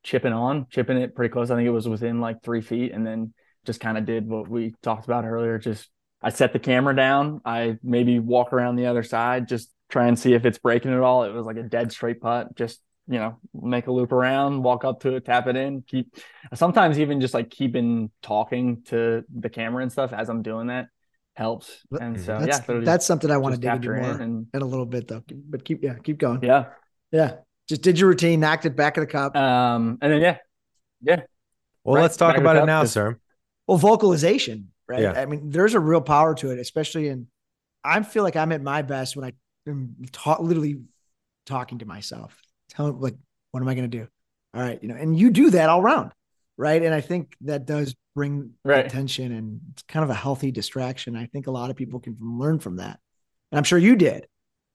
[0.03, 1.51] chipping on, chipping it pretty close.
[1.51, 3.33] I think it was within like three feet, and then
[3.64, 5.59] just kind of did what we talked about earlier.
[5.59, 5.88] Just
[6.20, 7.40] I set the camera down.
[7.44, 11.01] I maybe walk around the other side, just try and see if it's breaking at
[11.01, 11.25] all.
[11.25, 12.55] It was like a dead straight putt.
[12.57, 15.83] Just you know, make a loop around, walk up to it, tap it in.
[15.83, 16.17] Keep
[16.55, 20.88] sometimes even just like keeping talking to the camera and stuff as I'm doing that
[21.35, 21.85] helps.
[21.99, 24.62] And so that's, yeah, so that's something I want to dig into more in, in
[24.62, 25.23] a little bit though.
[25.29, 26.43] But keep yeah, keep going.
[26.43, 26.67] Yeah,
[27.11, 27.37] yeah.
[27.69, 29.37] Just did your routine, knocked it back of the cup.
[29.37, 30.37] Um, and then yeah,
[31.01, 31.23] yeah.
[31.85, 33.19] Well, right, let's talk about it now, sir
[33.67, 35.12] well vocalization right yeah.
[35.12, 37.27] i mean there's a real power to it especially in
[37.85, 39.33] i feel like i'm at my best when i
[39.69, 40.81] am ta- literally
[41.47, 42.41] talking to myself
[42.72, 43.16] telling like
[43.50, 44.06] what am i going to do
[44.54, 46.12] all right you know and you do that all around
[46.56, 48.87] right and i think that does bring right.
[48.87, 52.16] attention and it's kind of a healthy distraction i think a lot of people can
[52.20, 52.98] learn from that
[53.50, 54.27] and i'm sure you did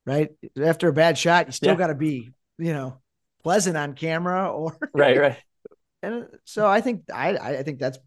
[0.05, 0.29] right
[0.61, 1.75] after a bad shot you still yeah.
[1.75, 2.99] got to be you know
[3.43, 5.37] pleasant on camera or right right
[6.01, 7.99] and so i think i i think that's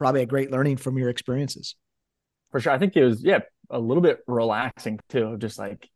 [0.00, 1.76] probably a great learning from your experiences.
[2.50, 2.72] For sure.
[2.72, 5.88] I think it was, yeah, a little bit relaxing too, just like,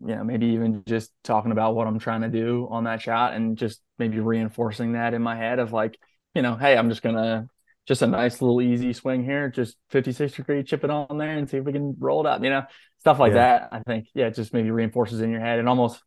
[0.00, 3.34] you know, maybe even just talking about what I'm trying to do on that shot
[3.34, 5.98] and just maybe reinforcing that in my head of like,
[6.34, 7.46] you know, hey, I'm just to
[7.86, 11.48] just a nice little easy swing here, just 56 degree, chip it on there and
[11.48, 12.62] see if we can roll it up, you know,
[12.98, 13.68] stuff like Yeah.
[13.68, 13.68] that.
[13.72, 16.00] I think, yeah, it just maybe reinforces in your head and almost,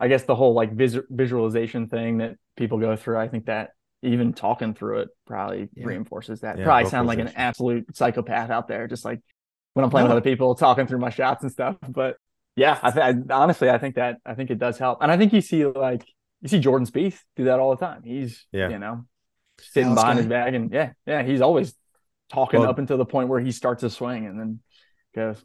[0.00, 3.18] I guess the whole like vis- visualization thing that people go through.
[3.18, 3.70] I think that
[4.02, 5.86] even talking through it probably Yeah.
[5.86, 6.58] reinforces that.
[6.58, 9.20] Yeah, probably sound like an absolute psychopath out there, just like
[9.74, 11.76] when I'm playing with other people, talking through my shots and stuff.
[11.88, 12.16] But
[12.56, 15.16] yeah, I, th- I honestly, I think that I think it does help, and I
[15.16, 16.04] think you see like
[16.40, 18.02] you see Jordan Spieth do that all the time.
[18.04, 18.68] He's Yeah.
[18.68, 19.06] you know
[19.60, 20.22] sitting Dallas behind guy.
[20.22, 21.74] his bag, and yeah, yeah, he's always
[22.30, 24.60] talking Well- up until the point where he starts to swing and then
[25.14, 25.42] goes.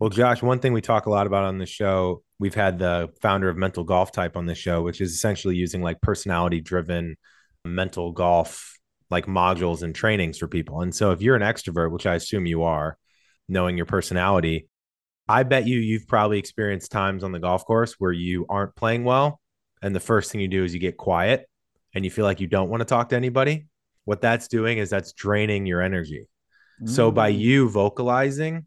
[0.00, 3.10] Well, Josh, one thing we talk a lot about on the show, we've had the
[3.22, 7.16] founder of Mental Golf Type on the show, which is essentially using like personality driven
[7.64, 8.76] mental golf
[9.08, 10.80] like modules and trainings for people.
[10.82, 12.98] And so if you're an extrovert, which I assume you are,
[13.48, 14.66] knowing your personality,
[15.28, 19.04] I bet you you've probably experienced times on the golf course where you aren't playing
[19.04, 19.40] well
[19.82, 21.48] and the first thing you do is you get quiet
[21.94, 23.66] and you feel like you don't want to talk to anybody.
[24.04, 26.26] What that's doing is that's draining your energy.
[26.86, 27.38] So by Mm.
[27.38, 28.66] you vocalizing,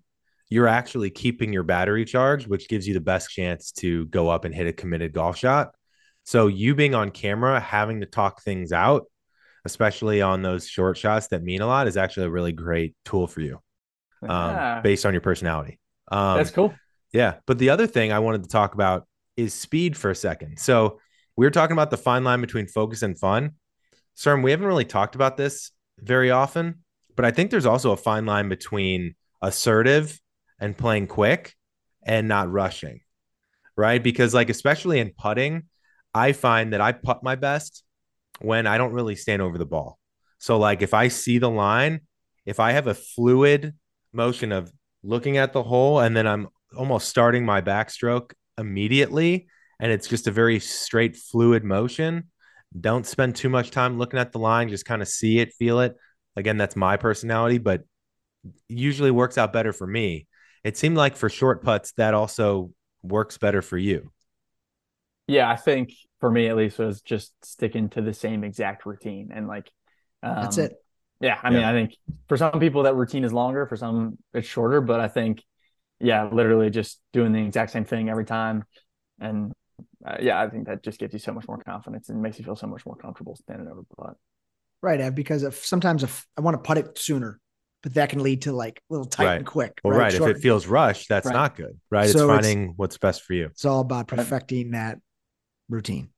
[0.50, 4.46] you're actually keeping your battery charged, which gives you the best chance to go up
[4.46, 5.76] and hit a committed golf shot.
[6.24, 9.06] So you being on camera, having to talk things out,
[9.66, 13.28] especially on those short shots that mean a lot, is actually a really great tool
[13.28, 13.60] for you,
[14.24, 15.80] um, based on your personality.
[16.10, 16.74] Um, that's cool.
[17.12, 17.36] yeah.
[17.46, 20.60] But the other thing I wanted to talk about is speed for a second.
[20.60, 21.00] So
[21.36, 23.52] we were talking about the fine line between focus and fun.
[24.16, 26.84] Cerm, we haven't really talked about this very often,
[27.16, 30.20] but I think there's also a fine line between assertive
[30.60, 31.54] and playing quick
[32.04, 33.02] and not rushing,
[33.76, 34.02] right?
[34.02, 35.64] Because, like, especially in putting,
[36.14, 37.84] I find that I putt my best
[38.40, 40.00] when I don't really stand over the ball.
[40.40, 42.02] So, like, if I see the line,
[42.46, 43.76] if I have a fluid
[44.14, 44.72] motion of
[45.04, 49.48] looking at the hole and then I'm almost starting my backstroke immediately,
[49.80, 52.30] and it's just a very straight, fluid motion.
[52.80, 55.80] Don't spend too much time looking at the line, just kind of see it, feel
[55.80, 55.96] it.
[56.36, 57.84] Again, that's my personality, but
[58.68, 60.28] usually works out better for me.
[60.64, 62.72] It seemed like for short putts, that also
[63.02, 64.12] works better for you.
[65.28, 69.32] Yeah, I think for me at least was just sticking to the same exact routine
[69.34, 69.72] and like
[70.24, 70.74] um, That's it.
[71.20, 71.70] Yeah, I mean, Yeah.
[71.70, 71.96] I think
[72.28, 75.44] for some people that routine is longer, for some it's shorter, but I think
[76.00, 78.64] yeah, literally just doing the exact same thing every time,
[79.20, 79.52] and
[80.06, 82.46] uh, yeah, I think that just gives you so much more confidence and makes you
[82.46, 84.16] feel so much more comfortable standing over the putt.
[84.84, 87.40] Right, Ev, because if sometimes if I want to putt it sooner,
[87.82, 89.38] but that can lead to like a little tight Right.
[89.38, 89.80] and quick.
[89.84, 90.14] Well, right.
[90.14, 91.34] Short- If it feels rushed, that's Right.
[91.34, 92.08] not good, right?
[92.10, 93.46] So it's it's- finding what's best for you.
[93.48, 95.00] it's all about perfecting that
[95.68, 96.10] routine.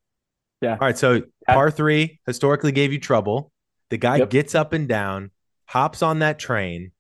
[0.62, 0.74] Yeah.
[0.74, 0.98] All right.
[0.98, 3.52] So par three historically gave you trouble.
[3.90, 4.30] The guy Yep.
[4.30, 5.32] gets up and down,
[5.66, 6.92] hops on that train,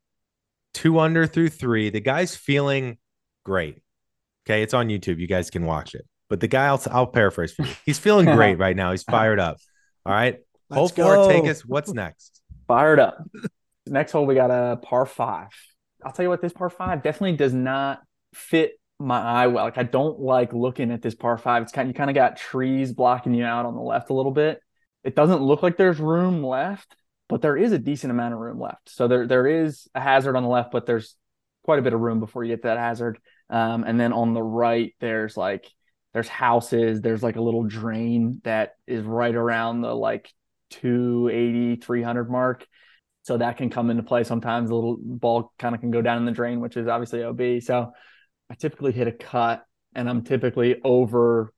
[0.73, 1.89] two under through three.
[1.89, 2.97] The guy's feeling
[3.45, 3.81] great.
[4.47, 4.63] Okay.
[4.63, 5.19] It's on YouTube.
[5.19, 6.05] You guys can watch it.
[6.29, 7.73] But the guy, I'll, I'll paraphrase for you.
[7.85, 8.91] He's feeling great right now.
[8.91, 9.57] He's fired up.
[10.05, 10.39] All right.
[10.71, 11.65] Hole Let's four, take us.
[11.65, 12.41] What's next?
[12.67, 13.17] Fired up.
[13.87, 15.49] Next hole, we got a par five.
[16.05, 18.03] I'll tell you what, this par five definitely does not
[18.35, 19.63] fit my eye well.
[19.65, 21.63] Like I don't like looking at this par five.
[21.63, 24.31] It's kind you kind of got trees blocking you out on the left a little
[24.31, 24.61] bit.
[25.03, 26.95] It doesn't look like there's room left,
[27.27, 28.89] but there is a decent amount of room left.
[28.89, 31.15] So there there is a hazard on the left, but there's
[31.63, 33.19] quite a bit of room before you get that hazard.
[33.49, 35.65] Um, and then on the right, there's like
[36.13, 37.01] there's houses.
[37.01, 40.31] There's like a little drain that is right around the like
[40.71, 42.67] 280, 300 mark.
[43.23, 44.69] So that can come into play sometimes.
[44.69, 47.61] The little ball kind of can go down in the drain, which is obviously OB.
[47.61, 47.91] So
[48.49, 51.53] I typically hit a cut and I'm typically over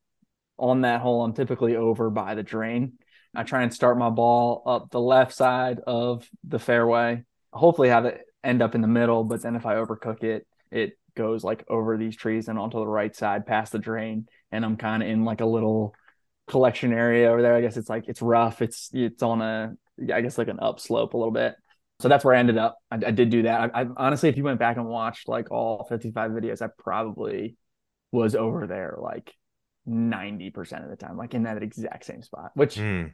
[0.57, 1.23] on that hole.
[1.23, 2.93] I'm typically over by the drain.
[3.35, 7.23] I try and start my ball up the left side of the fairway.
[7.53, 10.97] Hopefully have it end up in the middle, but then if I overcook it, it
[11.15, 14.27] goes like over these trees and onto the right side past the drain.
[14.51, 15.93] And I'm kind of in like a little
[16.47, 17.55] collection area over there.
[17.55, 18.61] I guess it's like it's rough.
[18.61, 19.73] It's it's on a
[20.13, 21.55] I guess like an upslope a little bit.
[21.99, 22.77] So that's where I ended up.
[22.89, 23.71] I, I did do that.
[23.73, 27.57] I, I honestly, if you went back and watched like all 55 videos, I probably
[28.11, 29.33] was over there like
[29.85, 33.07] 90% of the time, like in that exact same spot, which Hmm.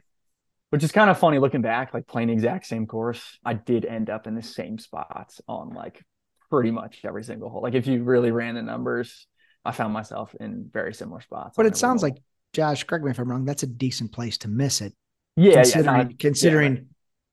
[0.70, 3.38] Which is kind of funny looking back, like playing the exact same course.
[3.44, 6.04] I did end up in the same spots on like
[6.50, 7.62] pretty much every single hole.
[7.62, 9.26] Like if you really ran the numbers,
[9.64, 11.54] I found myself in very similar spots.
[11.56, 12.10] But it sounds hole.
[12.10, 13.44] like Josh, correct me if I'm wrong.
[13.44, 14.94] That's a decent place to miss it.
[15.36, 16.86] yeah, yeah, considering not- considering yeah, right.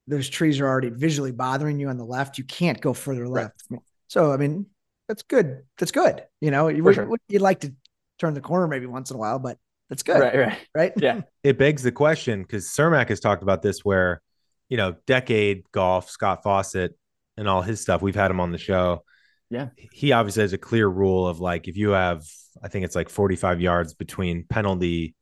[0.08, 3.44] those trees are already visually bothering you on the left, you can't go further Right.
[3.44, 3.64] left.
[4.08, 4.68] So I mean,
[5.08, 5.64] that's good.
[5.78, 6.24] That's good.
[6.42, 7.10] You know, you would, sure.
[7.28, 7.74] you'd like to
[8.20, 9.58] turn the corner maybe once in a while, but
[9.90, 10.58] that's good, right, right.
[10.74, 10.94] right?
[10.98, 11.22] Yeah.
[11.44, 14.22] it begs the question because Cermak has talked about this where,
[14.70, 16.98] you know, decade golf, Scott Fawcett
[17.38, 18.02] and all his stuff.
[18.02, 19.04] We've had him on the show.
[19.50, 19.70] Yeah.
[19.92, 22.24] He obviously has a clear rule of like if you have,
[22.64, 25.16] I think it's like 45 yards between penalty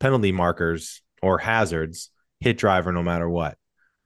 [0.00, 3.56] penalty markers or hazards, hit driver no matter what.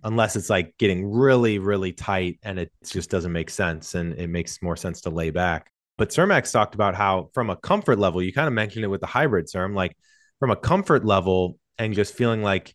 [0.02, 4.28] unless it's like getting really, really tight and it just doesn't make sense and it
[4.28, 5.70] makes more sense to lay back.
[5.98, 9.00] But Cermak's talked about how, from a comfort level, you kind of mentioned it with
[9.00, 9.96] the hybrid Cerm, like
[10.38, 12.74] from a comfort level and just feeling like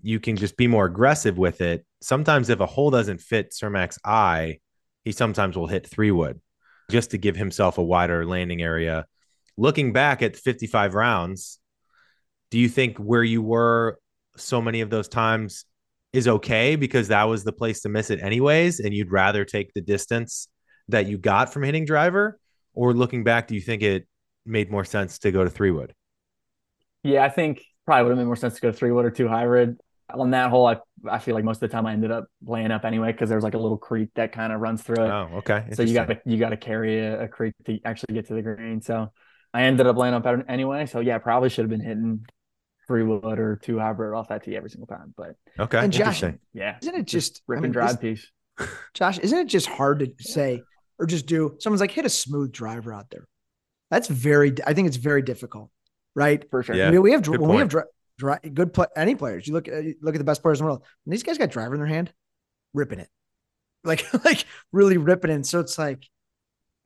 [0.00, 1.84] you can just be more aggressive with it.
[2.00, 4.58] Sometimes, if a hole doesn't fit Cermak's eye,
[5.04, 6.40] he sometimes will hit three wood
[6.90, 9.06] just to give himself a wider landing area.
[9.56, 11.58] Looking back at 55 rounds,
[12.50, 13.98] do you think where you were
[14.36, 15.66] so many of those times
[16.12, 19.72] is okay because that was the place to miss it anyways and you'd rather take
[19.72, 20.48] the distance
[20.88, 22.38] that you got from hitting driver
[22.74, 24.06] or looking back do you think it
[24.44, 25.94] made more sense to go to three wood
[27.02, 29.28] yeah i think probably would have made more sense to go three wood or two
[29.28, 29.78] hybrid.
[30.12, 30.76] On that hole i,
[31.08, 33.42] I feel like most of the time i ended up laying up anyway because there's
[33.42, 35.10] like a little creek that kind of runs through it.
[35.10, 35.64] Oh okay.
[35.72, 38.34] So you got to you got to carry a, a creek to actually get to
[38.34, 38.82] the green.
[38.82, 39.10] So
[39.54, 40.84] i ended up laying up anyway.
[40.84, 42.26] So yeah probably should have been hitting
[42.86, 45.14] three wood or two hybrid off that tee every single time.
[45.16, 48.30] But okay, and Josh, yeah, isn't it just, just rip I mean, and drive piece?
[48.94, 50.62] Josh, isn't it just hard to say
[50.98, 51.56] or just do?
[51.58, 53.26] Someone's like hit a smooth driver out there.
[53.90, 54.54] That's very.
[54.66, 55.70] I think it's very difficult,
[56.14, 56.48] right?
[56.50, 56.74] For sure.
[56.74, 56.88] Yeah.
[56.88, 57.50] I mean, we have good when point.
[57.50, 57.82] we have dri-
[58.18, 59.46] dri- good play, any players.
[59.46, 60.84] You look uh, at look at the best players in the world.
[61.04, 62.12] When these guys got driver in their hand,
[62.74, 63.08] ripping it,
[63.84, 65.34] like like really ripping it.
[65.34, 66.08] And so it's like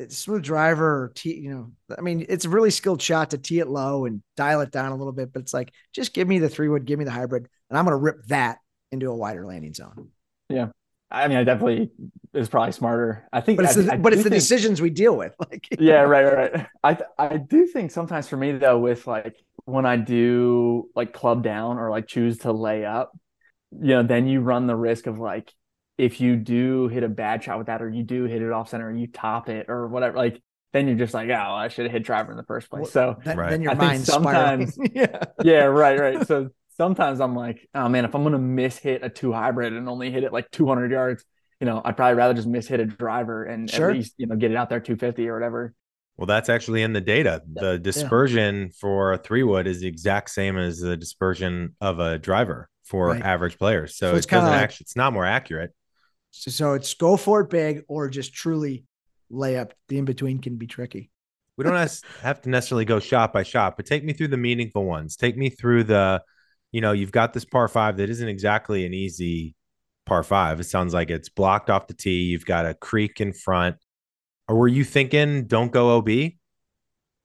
[0.09, 3.61] smooth driver or tee, you know, I mean, it's a really skilled shot to tee
[3.61, 6.39] it low and dial it down a little bit, but it's like, just give me
[6.39, 8.59] the three wood, give me the hybrid, and I'm going to rip that
[8.93, 10.11] into a wider landing zone.
[10.49, 10.69] Yeah.
[11.11, 11.91] I mean, I definitely
[12.35, 13.29] is probably smarter.
[13.33, 15.35] I think, but it's, I, the, I but it's the think, decisions we deal with.
[15.51, 16.67] Like, yeah, right, right, right.
[16.83, 21.43] I, I do think sometimes for me though, with like when I do like club
[21.43, 23.13] down or like choose to lay up,
[23.71, 25.53] you know, then you run the risk of like
[25.99, 28.71] if you do hit a bad shot with that, or you do hit it off
[28.71, 30.43] center, or you top it, or whatever, like
[30.73, 32.91] then you're just like, oh, I should have hit driver in the first place.
[32.91, 33.51] So then, right.
[33.51, 36.27] then your I mind's sometimes, yeah, yeah, right, right.
[36.27, 39.89] So sometimes I'm like, oh man, if I'm gonna miss hit a two hybrid and
[39.89, 41.25] only hit it like 200 yards,
[41.61, 43.91] you know, I'd probably rather just miss hit a driver and sure.
[43.91, 45.75] at least you know get it out there 250 or whatever.
[46.17, 47.43] Well, that's actually in the data.
[47.47, 48.69] The dispersion yeah.
[48.81, 53.09] for a three wood is the exact same as the dispersion of a driver for
[53.09, 53.23] right.
[53.23, 53.99] average players.
[53.99, 55.75] So, so it doesn't like, actually, it's not more accurate.
[56.31, 58.85] So, so it's go for it big or just truly
[59.29, 59.75] lay up.
[59.89, 61.11] The in between can be tricky.
[61.59, 61.75] We don't
[62.23, 65.17] have to necessarily go shot by shot, but take me through the meaningful ones.
[65.17, 66.23] Take me through the,
[66.77, 69.55] you know, you've got this par five that isn't exactly an easy
[70.05, 70.61] par five.
[70.61, 72.25] It sounds like it's blocked off the tee.
[72.25, 73.77] You've got a creek in front.
[74.47, 76.11] Or were you thinking don't go OB?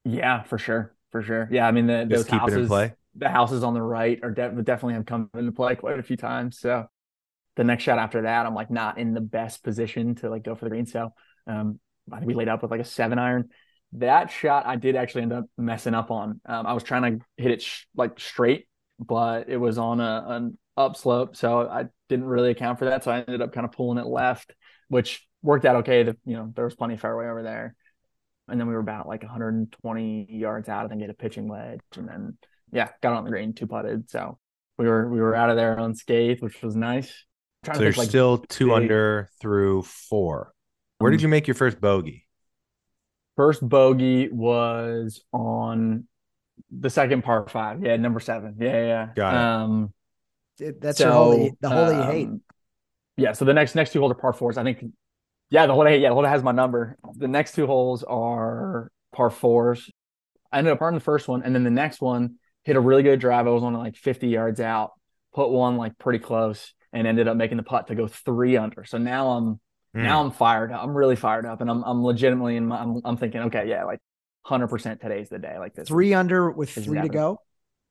[0.05, 0.95] Yeah, for sure.
[1.11, 1.49] For sure.
[1.51, 1.67] Yeah.
[1.67, 2.93] I mean, the, Just those keep houses, it in play.
[3.15, 6.17] the houses on the right are de- definitely have come into play quite a few
[6.17, 6.59] times.
[6.59, 6.85] So
[7.57, 10.55] the next shot after that, I'm like not in the best position to like go
[10.55, 10.85] for the green.
[10.85, 11.13] So
[11.47, 11.79] um,
[12.11, 13.49] I think we laid up with like a seven iron.
[13.93, 16.39] That shot I did actually end up messing up on.
[16.45, 18.67] Um, I was trying to hit it sh- like straight,
[19.01, 23.03] but it was on a, an upslope, so I didn't really account for that.
[23.03, 24.53] So I ended up kind of pulling it left,
[24.87, 26.03] which worked out okay.
[26.03, 27.75] You know, there was plenty of fairway over there,
[28.47, 31.79] and then we were about like 120 yards out, and then get a pitching wedge,
[31.95, 32.37] and then
[32.71, 34.09] yeah, got on the green, two putted.
[34.09, 34.37] So
[34.77, 37.25] we were we were out of there unscathed, which was nice.
[37.65, 38.75] So you're like still two big.
[38.75, 40.53] under through four.
[40.97, 42.27] Where did um, you make your first bogey?
[43.35, 46.07] First bogey was on
[46.69, 47.83] the second par five.
[47.83, 48.55] Yeah, number seven.
[48.59, 49.09] Yeah, yeah.
[49.15, 49.37] Got it.
[49.37, 49.93] Um,
[50.59, 52.29] That's so, the hole, the hole um, you hate.
[53.17, 53.31] Yeah.
[53.33, 54.57] So the next next two holes are par fours.
[54.57, 54.83] I think.
[55.49, 56.01] Yeah, the hole I hate.
[56.01, 56.97] Yeah, the hole that has my number.
[57.15, 59.89] The next two holes are par fours.
[60.51, 63.03] I ended up on the first one, and then the next one hit a really
[63.03, 63.47] good drive.
[63.47, 64.91] I was on like 50 yards out.
[65.33, 68.83] Put one like pretty close and ended up making the putt to go three under.
[68.83, 69.53] So now I'm
[69.95, 70.03] mm.
[70.03, 70.83] now I'm fired up.
[70.83, 73.85] I'm really fired up, and I'm I'm legitimately in my I'm, I'm thinking, okay, yeah,
[73.85, 73.99] like
[74.43, 75.57] hundred percent today's the day.
[75.59, 77.39] Like this, three is, under with three to go.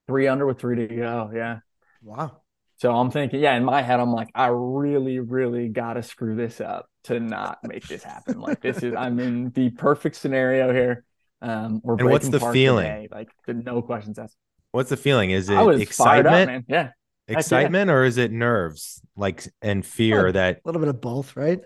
[0.07, 1.31] Three under with three to go.
[1.35, 1.61] Yeah.
[2.03, 2.43] Wow.
[2.79, 6.35] So I'm thinking, yeah, in my head, I'm like, I really, really got to screw
[6.35, 8.41] this up to not make this happen.
[8.41, 11.05] like this is, I'm in the perfect scenario here.
[11.43, 12.87] Um, we're and what's the feeling?
[12.87, 13.09] Today.
[13.11, 14.37] Like no questions asked.
[14.73, 15.31] What's the feeling?
[15.31, 16.51] Is it excitement?
[16.51, 16.91] Up, yeah
[17.31, 17.95] excitement yeah.
[17.95, 21.61] or is it nerves like and fear well, that a little bit of both right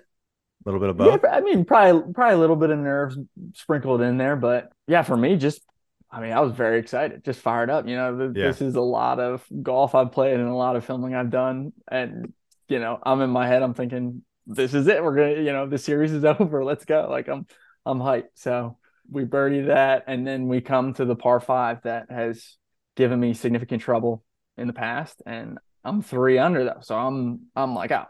[0.64, 3.16] a little bit of both yeah, i mean probably probably a little bit of nerves
[3.54, 5.62] sprinkled in there but yeah for me just
[6.10, 8.46] i mean i was very excited just fired up you know yeah.
[8.46, 11.72] this is a lot of golf i've played and a lot of filming i've done
[11.90, 12.32] and
[12.68, 15.66] you know i'm in my head i'm thinking this is it we're gonna you know
[15.66, 17.46] the series is over let's go like i'm
[17.84, 18.78] i'm hyped so
[19.10, 22.56] we birdie that and then we come to the par five that has
[22.96, 24.22] given me significant trouble
[24.56, 28.04] in the past, and I'm three under though, so I'm I'm like, oh,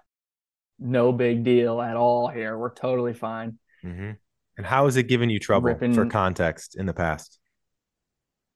[0.78, 2.56] no big deal at all here.
[2.56, 3.58] We're totally fine.
[3.84, 4.12] Mm-hmm.
[4.56, 7.38] And how has it given you trouble Ripping, for context in the past?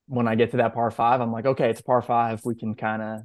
[0.06, 2.40] When I get to that par five, I'm like, okay, it's a par five.
[2.44, 3.20] We can kind of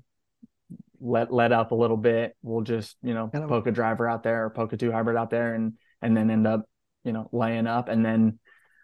[0.99, 2.35] let let up a little bit.
[2.41, 4.91] We'll just you know Kind of- poke a driver out there or poke a two
[4.91, 6.67] hybrid out there, and and then end up
[7.03, 8.39] you know laying up, and then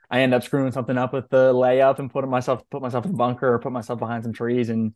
[0.09, 3.11] I end up screwing something up with the layup and putting myself put myself in
[3.11, 4.93] the bunker or put myself behind some trees and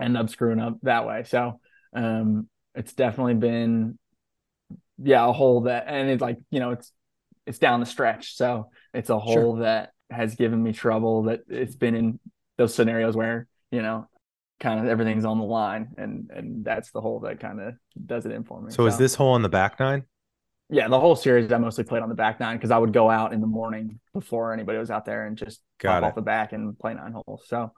[0.00, 1.24] end up screwing up that way.
[1.24, 1.60] So
[1.94, 3.98] um, it's definitely been
[5.02, 6.92] yeah a hole that and it's like you know it's
[7.46, 9.20] it's down the stretch, so it's a Sure.
[9.20, 11.24] hole that has given me trouble.
[11.24, 12.20] That it's been in
[12.58, 14.08] those scenarios where you know
[14.60, 17.74] kind of everything's on the line and and that's the hole that kind of
[18.06, 20.04] does it in for me So is this hole on the back nine?
[20.70, 23.10] yeah the whole series i mostly played on the back nine because i would go
[23.10, 26.06] out in the morning before anybody was out there and just Got pop it.
[26.10, 27.72] off the back and play nine holes so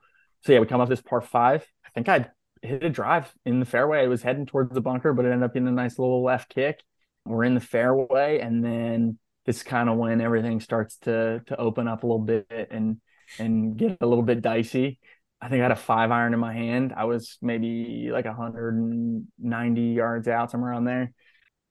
[0.44, 2.26] so yeah we come up this par five i think i
[2.60, 5.44] hit a drive in the fairway it was heading towards the bunker but it ended
[5.44, 6.82] up being a nice little left kick
[7.24, 11.88] we're in the fairway and then this kind of when everything starts to to open
[11.88, 12.98] up a little bit and
[13.38, 14.98] and get a little bit dicey
[15.44, 16.94] I think I had a five iron in my hand.
[16.96, 21.12] I was maybe like 190 yards out, somewhere around there.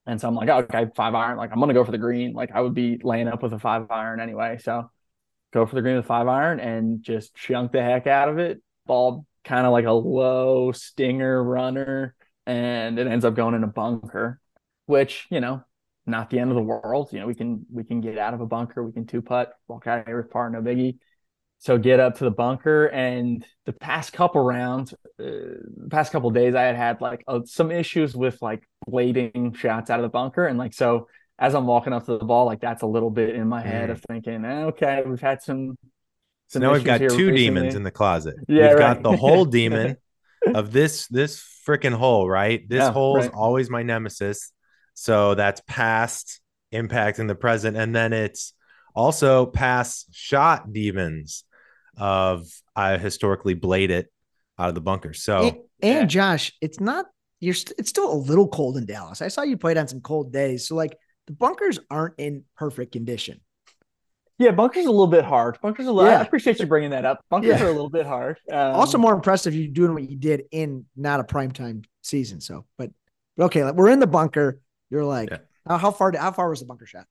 [0.06, 1.38] And so I'm like, okay, five iron.
[1.38, 2.34] Like I'm gonna go for the green.
[2.34, 4.58] Like I would be laying up with a five iron anyway.
[4.62, 4.90] So
[5.52, 8.62] go for the green with five iron and just chunk the heck out of it.
[8.86, 12.14] Ball kind of like a low stinger runner,
[12.46, 14.40] and it ends up going in a bunker,
[14.86, 15.62] which you know,
[16.06, 17.12] not the end of the world.
[17.12, 18.82] You know, we can we can get out of a bunker.
[18.84, 20.98] We can two putt, walk out of here with par, no biggie.
[21.58, 26.30] So get up to the bunker, and the past couple rounds, uh, the past couple
[26.30, 30.10] days, I had had like uh, some issues with like blading shots out of the
[30.10, 31.08] bunker, and like so
[31.38, 33.88] as I'm walking up to the ball, like that's a little bit in my head
[33.88, 33.92] Mm.
[33.92, 35.76] of thinking, eh, okay, we've had some.
[36.48, 37.32] So now we've got two recently.
[37.32, 38.36] demons in the closet.
[38.46, 38.78] Yeah, we've right.
[38.78, 39.96] got the whole demon
[40.44, 42.68] of this this freaking hole, right?
[42.68, 43.34] This Yeah, hole is right.
[43.34, 44.52] always my nemesis.
[44.94, 46.40] So that's past
[46.72, 48.54] impacting the present, and then it's
[48.94, 51.44] also past shot demons
[51.96, 54.10] of I historically blade it
[54.58, 55.12] out of the bunker.
[55.12, 56.04] So and, and yeah.
[56.04, 57.06] Josh, it's not
[57.40, 59.20] you're st- it's still a little cold in Dallas.
[59.20, 60.66] I saw you played on some cold days.
[60.66, 63.40] So like the bunkers aren't in perfect condition.
[64.38, 65.58] Yeah, bunkers a little bit hard.
[65.60, 66.06] Bunkers a lot.
[66.06, 66.18] Yeah.
[66.18, 67.24] I appreciate you bringing that up.
[67.30, 67.64] Bunkers Yeah.
[67.66, 68.38] are a little bit hard.
[68.50, 72.40] Um, also more impressive you doing what you did in not a primetime season.
[72.40, 72.90] So, but,
[73.36, 74.60] but okay, like we're in the bunker.
[74.94, 75.38] You're like, Yeah.
[75.66, 77.06] how, how far how far was the bunker shot?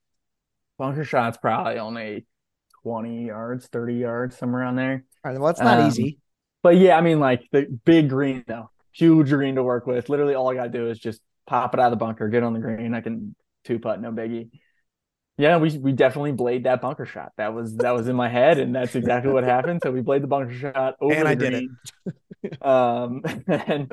[0.78, 2.26] bunker shots probably only
[2.82, 5.06] twenty yards, thirty yards, somewhere around there.
[5.24, 6.20] All right, well, it's not Um, easy.
[6.62, 10.10] But yeah, I mean, like the big green though, huge green to work with.
[10.10, 12.44] Literally, all I got to do is just pop it out of the bunker, get
[12.44, 12.94] on the green.
[12.94, 14.50] I can two putt, no biggie.
[15.38, 17.32] Yeah, we we definitely blade that bunker shot.
[17.38, 19.80] That was that was in my head, and that's exactly what happened.
[19.84, 22.62] So we played the bunker shot over And I did it.
[22.62, 23.92] Um, and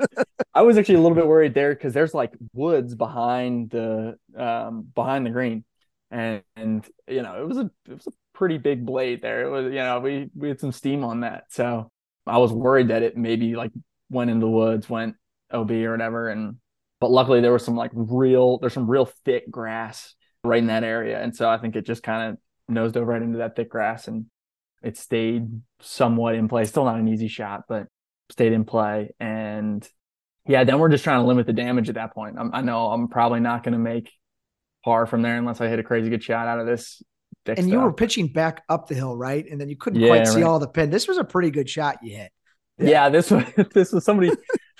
[0.53, 4.87] I was actually a little bit worried there because there's like woods behind the um
[4.93, 5.63] behind the green,
[6.11, 9.43] and, and you know it was a it was a pretty big blade there.
[9.45, 11.89] It was you know we we had some steam on that, so
[12.27, 13.71] I was worried that it maybe like
[14.11, 15.15] went in the woods, went
[15.49, 16.57] OB or whatever, and
[16.99, 20.13] but luckily there was some like real there's some real thick grass
[20.43, 22.37] right in that area, and so I think it just kind of
[22.73, 24.25] nosed over right into that thick grass and
[24.81, 25.47] it stayed
[25.81, 26.65] somewhat in play.
[26.65, 27.87] Still not an easy shot, but
[28.31, 29.11] stayed in play.
[29.19, 29.87] And
[30.47, 32.37] yeah, then we're just trying to limit the damage at that point.
[32.39, 34.11] I'm, I know I'm probably not going to make
[34.83, 37.03] par from there unless I hit a crazy good shot out of this.
[37.45, 39.45] thick And you were pitching back up the hill, right?
[39.47, 40.43] And then you couldn't Yeah, quite see right.
[40.43, 40.89] all the pin.
[40.89, 42.31] This was a pretty good shot you hit.
[42.79, 43.09] yeah.
[43.09, 43.43] this was
[43.75, 44.31] this was somebody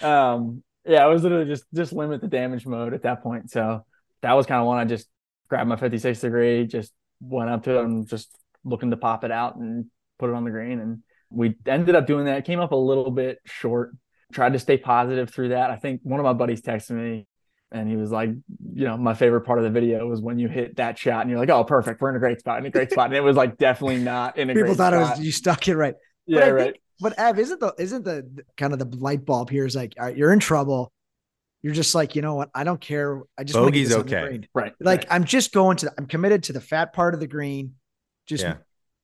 [0.02, 3.52] um yeah, I was literally just just limit the damage mode at that point.
[3.52, 3.86] So
[4.24, 5.08] that was kind of one I just
[5.52, 8.34] grabbed my 56 degree, just went up to it and just
[8.64, 9.88] looking to pop it out and
[10.18, 10.80] put it on the green.
[10.80, 12.38] And we ended up doing that.
[12.38, 13.92] It came up a little bit short.
[14.32, 15.70] Tried to stay positive through that.
[15.70, 17.28] I think one of my buddies texted me
[17.70, 20.48] and he was like, you know, my favorite part of the video was when you
[20.48, 22.00] hit that shot and you're like, oh, perfect.
[22.00, 23.08] We're in a great spot, in a great spot.
[23.08, 24.72] And it was like definitely not in a great spot.
[24.72, 25.96] People thought it was you stuck it right.
[26.28, 26.64] yeah, but I right.
[26.64, 29.96] think, but Ev, isn't the isn't the kind of the light bulb here is like,
[30.00, 30.94] all right, you're in trouble.
[31.64, 32.50] You're just like, you know what?
[32.56, 33.22] I don't care.
[33.38, 34.48] I just Bogey's this on the okay.
[34.54, 34.74] right.
[34.80, 35.08] Like right.
[35.12, 35.94] I'm just going to.
[35.98, 37.76] I'm committed to the fat part of the green.
[38.28, 38.56] Just Yeah.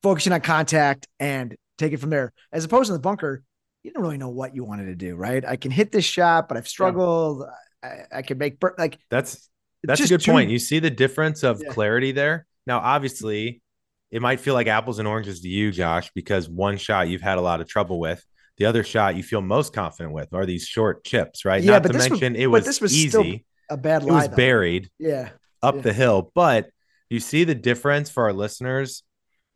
[0.02, 2.34] focusing on contact and take it from there.
[2.52, 3.44] As opposed to the bunker,
[3.84, 5.46] you don't really know what you wanted to do, right?
[5.46, 7.44] I can hit this shot, but I've struggled.
[7.84, 9.50] I, I can make bir- like that's it's
[9.84, 10.50] That's a good too- point.
[10.50, 11.70] You see the difference of Yeah.
[11.70, 12.48] clarity there.
[12.66, 13.62] Now, obviously,
[14.10, 17.38] it might feel like apples and oranges to you, Josh, because one shot you've had
[17.38, 18.26] a lot of trouble with.
[18.58, 21.62] The other shot you feel most confident with are these short chips, right?
[21.64, 23.10] Yeah, Not but to this was- mention it but was, this was easy.
[23.10, 23.36] still
[23.70, 24.16] a bad it lie.
[24.16, 24.36] was though.
[24.36, 25.30] buried Yeah.
[25.62, 25.82] up Yeah.
[25.82, 26.32] the hill.
[26.34, 26.70] But
[27.10, 29.04] you see the difference for our listeners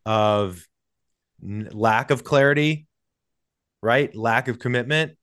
[0.05, 0.65] of
[1.41, 2.85] lack of clarity,
[3.81, 4.13] right?
[4.15, 5.17] Lack of commitment,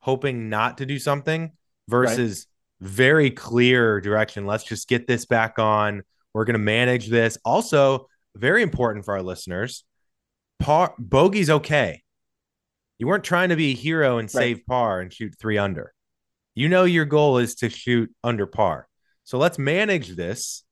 [0.00, 1.52] hoping not to do something
[1.88, 2.46] versus
[2.80, 4.44] very clear direction.
[4.46, 6.02] Let's just get this back on.
[6.34, 7.38] We're going to manage this.
[7.44, 9.84] Also, very important for our listeners,
[10.58, 12.01] par bogey's okay.
[13.02, 15.92] You weren't trying to be a hero and save par and shoot three under.
[16.54, 18.86] You know your goal is to shoot under par.
[19.24, 20.62] So let's manage this.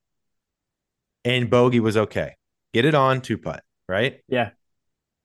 [1.24, 2.37] And bogey was okay.
[2.72, 4.20] Get it on two putt, right?
[4.28, 4.51] Yeah.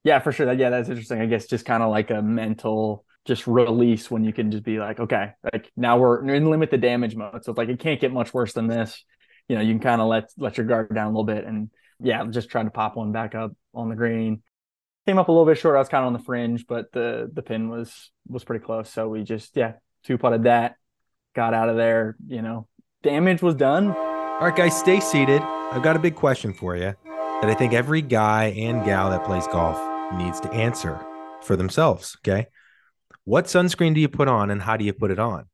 [0.03, 0.51] Yeah, for sure.
[0.51, 1.21] Yeah, that's interesting.
[1.21, 4.79] I guess just kind of like a mental just release when you can just be
[4.79, 7.45] like, okay, like now we're in limit the damage mode.
[7.45, 9.05] So it's like it can't get much worse than this.
[9.47, 11.69] You know, you can kind of let let your guard down a little bit and
[11.99, 14.41] yeah, just trying to pop one back up on the green.
[15.05, 15.75] Came up a little bit short.
[15.75, 18.89] I was kind of on the fringe, but the the pin was was pretty close.
[18.89, 20.75] So we just yeah, two putted that,
[21.35, 22.15] got out of there.
[22.27, 22.67] You know,
[23.03, 23.89] damage was done.
[23.89, 25.41] All right, guys, stay seated.
[25.41, 29.25] I've got a big question for you that I think every guy and gal that
[29.25, 29.79] plays golf
[30.15, 30.99] needs to answer
[31.43, 32.17] for themselves.
[32.19, 32.47] Okay.
[33.25, 35.45] What sunscreen do you put on and how do you put it on?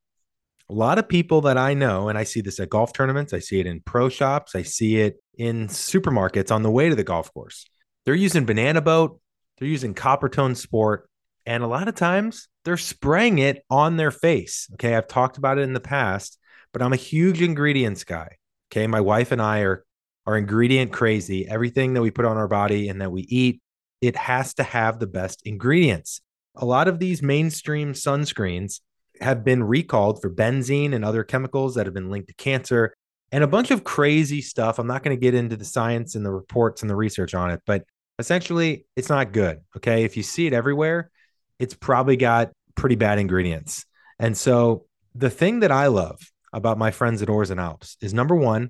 [0.69, 3.39] A lot of people that I know, and I see this at golf tournaments, I
[3.39, 7.03] see it in pro shops, I see it in supermarkets on the way to the
[7.03, 7.65] golf course.
[8.05, 9.19] They're using banana boat,
[9.61, 11.07] they're using Coppertone Sport,
[11.45, 14.67] and a lot of times they're spraying it on their face.
[14.73, 14.95] Okay.
[14.95, 16.39] I've talked about it in the past,
[16.73, 18.37] but I'm a huge ingredients guy.
[18.71, 18.87] Okay.
[18.87, 19.85] My wife and I are
[20.25, 21.47] are ingredient crazy.
[21.47, 23.61] Everything that we put on our body and that we eat,
[24.01, 26.21] it has to have the best ingredients.
[26.55, 28.81] A lot of these mainstream sunscreens
[29.19, 32.95] have been recalled for benzene and other chemicals that have been linked to cancer
[33.31, 34.79] and a bunch of crazy stuff.
[34.79, 37.51] I'm not going to get into the science and the reports and the research on
[37.51, 37.83] it, but
[38.21, 39.59] essentially, it's not good.
[39.75, 40.05] Okay.
[40.05, 41.11] If you see it everywhere,
[41.59, 43.85] it's probably got pretty bad ingredients.
[44.19, 46.21] And so, the thing that I love
[46.53, 48.69] about my friends at Oars and Alps is number one,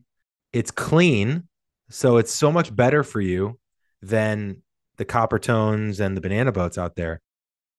[0.52, 1.48] it's clean.
[1.90, 3.60] So, it's so much better for you
[4.02, 4.64] than
[4.98, 7.22] the Coppertones and the banana boats out there.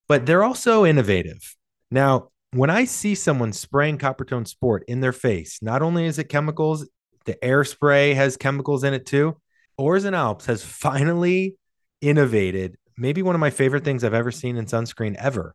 [0.08, 1.56] But they're also innovative.
[1.90, 6.28] Now, when I see someone spraying Coppertone Sport in their face, not only is it
[6.28, 6.86] chemicals,
[7.24, 9.36] the air spray has chemicals in it too.
[9.78, 11.56] Oars and Alps has finally
[12.02, 15.54] innovated maybe one of my favorite things I've ever seen in sunscreen ever.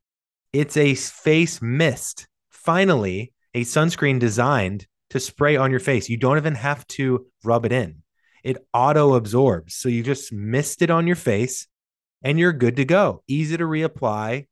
[0.54, 2.28] It's a face mist.
[2.50, 6.10] Finally, a sunscreen designed to spray on your face.
[6.10, 8.04] You don't even have to rub it in.
[8.44, 9.76] It auto absorbs.
[9.76, 11.68] So you just mist it on your face
[12.24, 13.24] and you're good to go.
[13.28, 14.48] Easy to reapply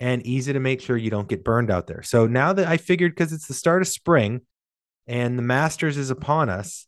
[0.00, 2.02] and easy to make sure you don't get burned out there.
[2.02, 4.42] So now that I figured because it's the start of spring
[5.06, 6.86] and the Masters is upon us,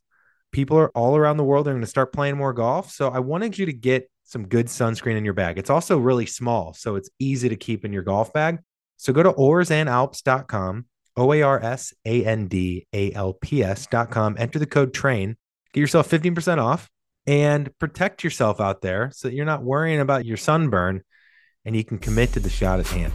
[0.51, 2.91] people are all around the world are going to start playing more golf.
[2.91, 5.57] So I wanted you to get some good sunscreen in your bag.
[5.57, 8.59] It's also really small, so it's easy to keep in your golf bag.
[8.95, 10.85] So go to oarsandalps.com,
[11.17, 15.35] O A R S A N D A L P S.com, enter the code TRAIN,
[15.73, 16.89] get yourself 15% off
[17.27, 21.03] and protect yourself out there so that you're not worrying about your sunburn
[21.65, 23.11] and you can commit to the shot at hand.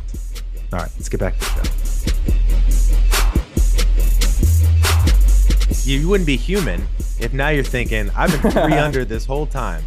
[0.73, 1.62] All right, let's get back to the show.
[5.91, 6.87] You wouldn't be human
[7.19, 9.83] if now you're thinking, I've been three under this whole time.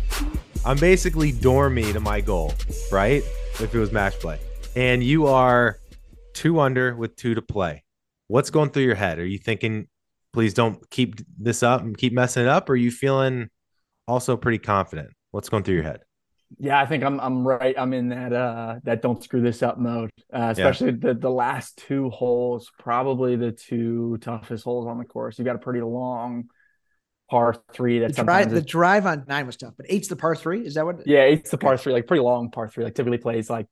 [0.66, 2.54] I'm basically dormy to my goal,
[2.92, 3.24] right?
[3.60, 4.40] If it was match play.
[4.76, 5.78] And you are
[6.34, 7.84] two under with two to play.
[8.28, 9.20] What's going through your head?
[9.20, 9.88] Are you thinking,
[10.34, 12.70] please don't keep this up and keep messing it up?
[12.70, 13.50] Or are you feeling
[14.08, 15.12] also pretty confident?
[15.32, 16.02] What's going through your head?
[16.58, 17.76] Yeah, I think I'm I'm right.
[17.78, 20.10] I'm in that uh that don't screw this up mode.
[20.34, 20.98] Uh, especially yeah.
[21.00, 25.38] the the last two holes, probably the two toughest holes on the course.
[25.38, 26.50] You got a pretty long
[27.30, 28.00] par three.
[28.00, 30.66] That's the drive, the drive on nine was tough, but eight's the par three.
[30.66, 31.06] Is that what?
[31.08, 32.84] Yeah, eight's the par three, like pretty long par three.
[32.84, 33.68] Like typically plays like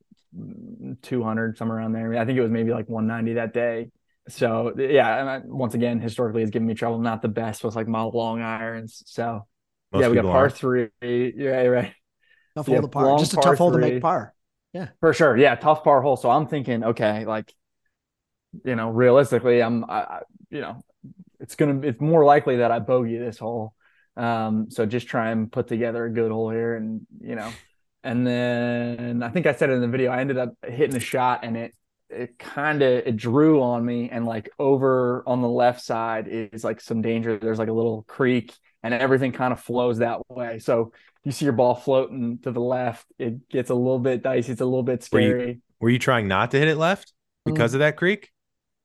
[1.02, 2.16] 200 somewhere around there.
[2.16, 3.90] I think it was maybe like 190 that day.
[4.30, 7.00] So yeah, once again, historically, it's given me trouble.
[7.00, 9.04] Not the best with like my long irons.
[9.06, 9.46] So
[9.92, 10.50] Most yeah, we got par are.
[10.50, 10.90] three.
[11.02, 11.94] Yeah, right.
[12.56, 13.20] Tough yeah, hole to par.
[13.20, 14.34] Just a tough hole to make par.
[14.74, 15.38] Yeah, for sure.
[15.38, 16.18] Yeah, tough par hole.
[16.18, 17.54] So I'm thinking, okay, like
[18.66, 20.82] you know, realistically, I'm, I, you know,
[21.40, 23.74] it's gonna it's more likely that I bogey this hole.
[24.16, 27.52] Um, so just try and put together a good hole here, and you know,
[28.04, 30.12] and then I think I said it in the video.
[30.12, 31.74] I ended up hitting a shot, and it
[32.10, 36.64] it kind of it drew on me, and like over on the left side is
[36.64, 37.38] like some danger.
[37.38, 40.60] There's like a little creek, and everything kind of flows that way.
[40.60, 40.94] So
[41.28, 44.54] you see your ball floating to the left, it gets a little bit dicey.
[44.54, 45.34] It's a little bit scary.
[45.34, 47.12] Were you, were you trying not to hit it left
[47.44, 47.76] because mm.
[47.76, 48.32] of that creek?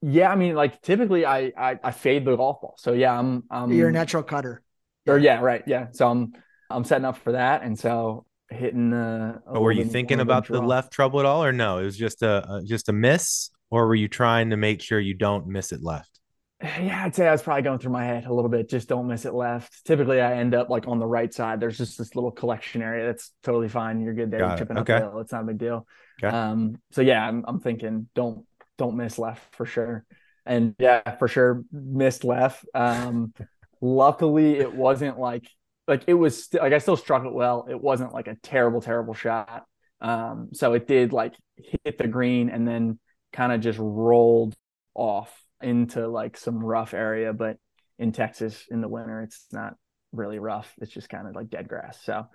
[0.03, 2.75] Yeah, I mean, like typically I, I I fade the golf ball.
[2.79, 4.63] So yeah, I'm I'm you're a natural cutter.
[5.07, 5.63] Or yeah, right.
[5.67, 5.87] Yeah.
[5.93, 6.33] So I'm
[6.69, 7.63] I'm setting up for that.
[7.63, 11.53] And so hitting uh But were you thinking about the left trouble at all or
[11.53, 11.79] no?
[11.79, 14.99] It was just a, a just a miss, or were you trying to make sure
[14.99, 16.21] you don't miss it left?
[16.63, 18.69] Yeah, I'd say I was probably going through my head a little bit.
[18.69, 19.85] Just don't miss it left.
[19.85, 21.59] Typically, I end up like on the right side.
[21.59, 24.01] There's just this little collection area that's totally fine.
[24.01, 24.47] You're good there.
[24.47, 24.95] You're chipping okay.
[24.95, 25.21] uphill.
[25.21, 25.87] It's not a big deal.
[26.23, 26.35] Okay.
[26.35, 26.77] Um.
[26.93, 28.47] So yeah, I'm I'm thinking don't
[28.79, 30.05] don't miss left for sure
[30.45, 32.65] and yeah, for sure missed left.
[32.75, 33.33] Um,
[33.81, 35.49] luckily, it wasn't like
[35.87, 37.67] like it was st- like I still struck it well.
[37.69, 39.65] It wasn't like a terrible, terrible shot.
[40.01, 42.99] Um, so it did like hit the green and then
[43.33, 44.55] kind of just rolled
[44.95, 47.57] off into like some rough area, but
[47.99, 49.77] in Texas in the winter, it's not
[50.13, 50.73] really rough.
[50.81, 51.99] It's just kind of like dead grass.
[52.03, 52.27] So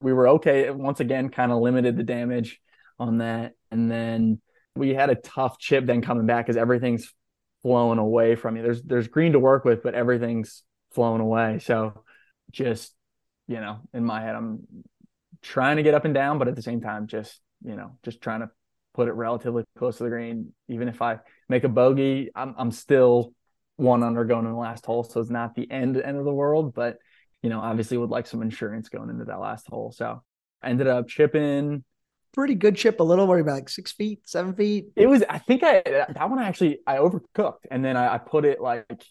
[0.00, 0.70] we were okay.
[0.70, 2.60] Once again, kind of limited the damage
[2.98, 3.52] on that.
[3.70, 4.40] And then
[4.74, 7.12] we had a tough chip then coming back because everything's
[7.62, 8.62] flowing away from you.
[8.62, 10.62] There's there's green to work with, but everything's
[10.92, 11.58] flowing away.
[11.60, 12.04] So
[12.50, 12.94] just,
[13.46, 14.66] you know, in my head, I'm
[15.42, 18.20] trying to get up and down, but at the same time, just, you know, just
[18.20, 18.50] trying to
[18.94, 20.52] put it relatively close to the green.
[20.68, 21.18] Even if I
[21.48, 23.34] make a bogey, I'm I'm still
[23.76, 25.04] one under going in the last hole.
[25.04, 26.98] So it's not the end end of the world, but
[27.42, 29.92] you know, obviously would like some insurance going into that last hole.
[29.92, 30.22] So
[30.62, 31.84] ended up chipping
[32.32, 34.86] pretty good chip, a little worried about like six feet, seven feet.
[34.96, 38.18] It was, I think I that one I actually I overcooked and then I, I
[38.18, 39.04] put it like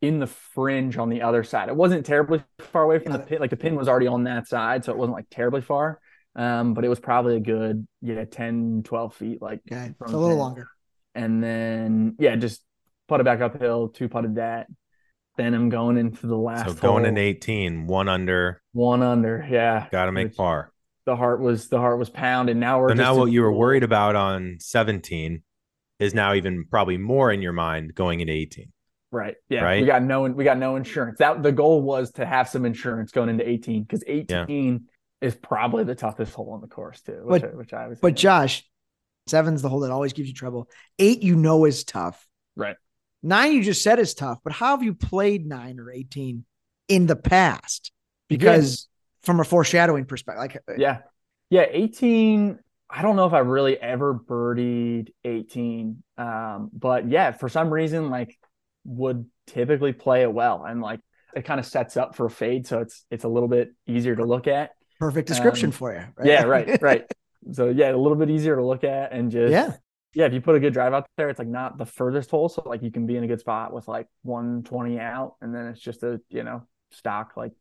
[0.00, 1.68] in the fringe on the other side.
[1.68, 3.40] It wasn't terribly far away from the pin.
[3.40, 6.00] Like the pin was already on that side, so it wasn't like terribly far.
[6.36, 9.94] Um, but it was probably a good, yeah, 10, 12 feet, like okay.
[10.00, 10.68] a little longer.
[11.14, 12.62] And then yeah, just
[13.08, 14.68] put it back uphill, two putted that.
[15.36, 16.68] Then I'm going into the last.
[16.68, 18.62] So going in 18, one under.
[18.72, 19.88] One under, yeah.
[19.90, 20.72] Got to make par.
[21.10, 22.60] The heart was the heart was pounding.
[22.60, 25.42] Now we're so now what you were worried about on 17
[25.98, 28.70] is now even probably more in your mind going into 18.
[29.10, 29.34] Right.
[29.48, 29.62] Yeah.
[29.62, 29.80] Right?
[29.80, 31.18] We got no we got no insurance.
[31.18, 34.78] That the goal was to have some insurance going into 18 because 18 yeah.
[35.20, 37.22] is probably the toughest hole on the course too.
[37.24, 37.98] Which, but, I, which I was.
[37.98, 38.22] But thinking.
[38.22, 38.64] Josh,
[39.26, 40.68] seven's the hole that always gives you trouble.
[41.00, 42.24] Eight, you know, is tough.
[42.54, 42.76] Right.
[43.24, 44.38] Nine, you just said is tough.
[44.44, 46.44] But how have you played nine or 18
[46.86, 47.90] in the past?
[48.28, 48.90] Because yeah.
[49.22, 50.98] From a foreshadowing perspective, like uh, yeah,
[51.50, 52.58] yeah, 18.
[52.92, 56.02] I don't know if I really ever birdied 18.
[56.18, 58.36] Um, but yeah, for some reason, like
[58.84, 61.00] would typically play it well and like
[61.34, 64.16] it kind of sets up for a fade so it's it's a little bit easier
[64.16, 66.26] to look at perfect description um, for you right?
[66.26, 67.04] yeah right right
[67.52, 69.72] so yeah a little bit easier to look at and just yeah
[70.14, 72.48] yeah if you put a good drive out there it's like not the furthest hole
[72.48, 75.66] so like you can be in a good spot with like 120 out and then
[75.66, 77.52] it's just a you know stock like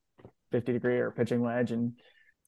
[0.52, 1.94] 50 degree or pitching wedge and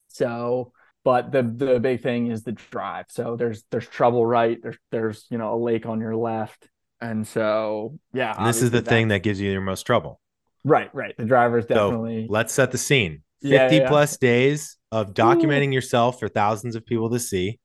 [0.08, 0.72] so
[1.04, 5.26] but the the big thing is the drive so there's there's trouble right there's there's
[5.30, 6.68] you know a lake on your left
[7.02, 8.34] and so, yeah.
[8.38, 10.20] And this is the thing that gives you your most trouble.
[10.64, 11.14] Right, right.
[11.18, 12.26] The driver's definitely.
[12.28, 13.24] So let's set the scene.
[13.42, 13.88] 50 yeah, yeah.
[13.88, 15.74] plus days of documenting Ooh.
[15.74, 17.58] yourself for thousands of people to see.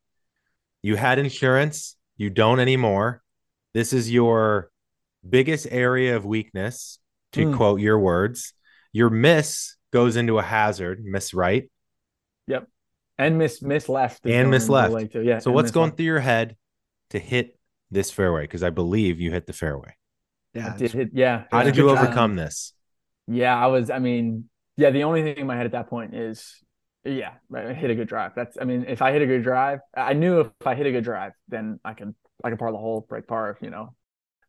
[0.82, 3.22] You had insurance, you don't anymore.
[3.76, 4.72] This is your
[5.28, 6.98] biggest area of weakness,
[7.34, 7.56] to mm.
[7.56, 8.54] quote your words.
[8.92, 11.70] Your miss goes into a hazard, miss right.
[12.48, 12.68] Yep.
[13.18, 14.26] And miss miss left.
[14.26, 15.16] And miss left.
[15.16, 15.40] Yeah.
[15.40, 15.98] So what's going left.
[15.98, 16.56] through your head
[17.10, 17.58] to hit
[17.90, 18.44] this fairway?
[18.44, 19.96] Because I believe you hit the fairway.
[20.54, 20.76] Yeah.
[20.78, 21.44] Did hit, yeah.
[21.52, 22.74] How did you overcome this?
[23.28, 26.16] Yeah, I was, I mean, yeah, the only thing in my head at that point
[26.16, 26.64] is,
[27.04, 28.32] yeah, right, I hit a good drive.
[28.36, 30.92] That's, I mean, if I hit a good drive, I knew if I hit a
[30.92, 33.96] good drive, then I can, I can par the hole, break par, you know,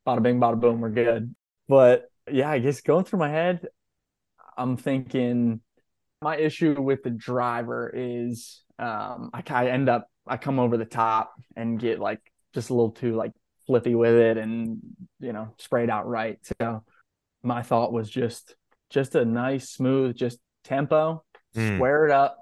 [0.06, 1.34] bada bing, bada boom, we're good.
[1.68, 3.66] But yeah, I guess going through my head,
[4.58, 5.60] I'm thinking
[6.20, 10.84] my issue with the driver is um, I, I end up, I come over the
[10.84, 12.20] top and get like
[12.54, 13.32] just a little too like
[13.66, 14.78] flippy with it and
[15.20, 16.38] you know sprayed out right.
[16.60, 16.82] So
[17.42, 18.56] my thought was just
[18.90, 21.76] just a nice smooth just tempo, mm.
[21.76, 22.38] square it up.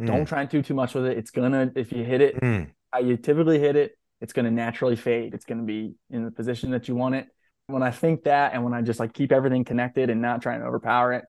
[0.00, 0.06] Mm.
[0.06, 1.18] Don't try and do too much with it.
[1.18, 2.70] It's gonna if you hit it mm.
[2.92, 5.34] how you typically hit it, it's gonna naturally fade.
[5.34, 7.26] It's gonna be in the position that you want it.
[7.66, 10.60] When I think that and when I just like keep everything connected and not trying
[10.60, 11.24] to overpower it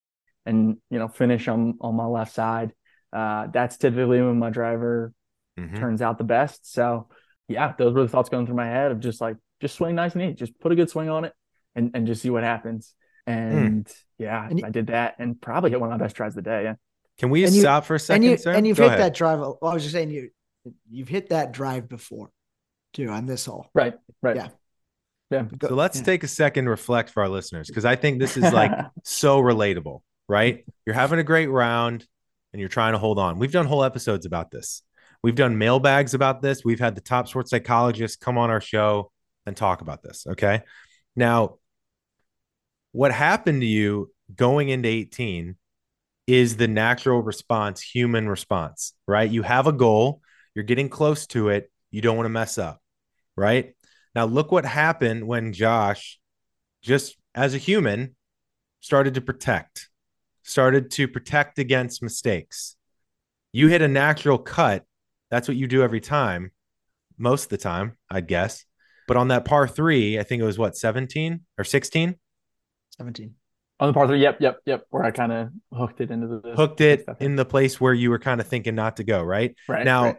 [0.45, 2.73] and you know finish on on my left side,
[3.13, 5.13] uh, that's typically when my driver
[5.59, 5.75] mm-hmm.
[5.75, 6.71] turns out the best.
[6.71, 7.07] So
[7.47, 10.13] yeah, those were the thoughts going through my head of just like just swing nice
[10.13, 11.33] and neat, just put a good swing on it
[11.75, 12.93] and and just see what happens.
[13.27, 13.33] Hmm.
[13.33, 13.95] And mm.
[14.17, 16.43] yeah, and you, I did that and probably hit one of my best tries of
[16.43, 16.63] the day.
[16.63, 16.75] Yeah.
[17.17, 18.53] Can we stop for a second, and you, sir?
[18.53, 19.01] And you've Go hit ahead.
[19.01, 19.39] that drive.
[19.39, 20.29] Well, I was just saying you
[20.89, 22.31] you've hit that drive before
[22.93, 23.69] too on this hole.
[23.73, 23.95] Right.
[24.21, 24.35] Right.
[24.35, 24.47] Yeah.
[25.31, 25.45] Yeah.
[25.61, 26.05] So let's yeah.
[26.05, 28.71] take a second reflect for our listeners because I think this is like
[29.03, 30.63] so relatable, right?
[30.85, 32.07] You're having a great round
[32.53, 33.39] and you're trying to hold on.
[33.39, 34.83] We've done whole episodes about this.
[35.21, 36.63] We've done mailbags about this.
[36.63, 39.11] We've had the top sports psychologists come on our show
[39.45, 40.25] and talk about this.
[40.27, 40.61] Okay.
[41.15, 41.57] Now,
[42.91, 45.57] what happened to you going into 18
[46.27, 49.29] is the natural response, human response, right?
[49.29, 50.21] You have a goal,
[50.53, 52.79] you're getting close to it, you don't want to mess up,
[53.35, 53.75] right?
[54.15, 56.19] Now, look what happened when Josh,
[56.83, 58.15] just as a human,
[58.79, 59.89] started to protect,
[60.49, 62.75] started to protect against mistakes.
[63.51, 64.85] You hit a natural cut
[65.29, 66.51] that's what you do every time,
[67.17, 68.65] most of the time, I'd guess.
[69.07, 72.15] But on that par three, I think it was what, 17 or 16?
[72.97, 73.35] 17.
[73.79, 74.85] On the par three, yep, yep, yep.
[74.89, 78.09] Where I kind of hooked it into the hooked it in the place where you
[78.09, 79.55] were kind of thinking not to go, right?
[79.67, 79.85] Right.
[79.85, 80.17] Now, right.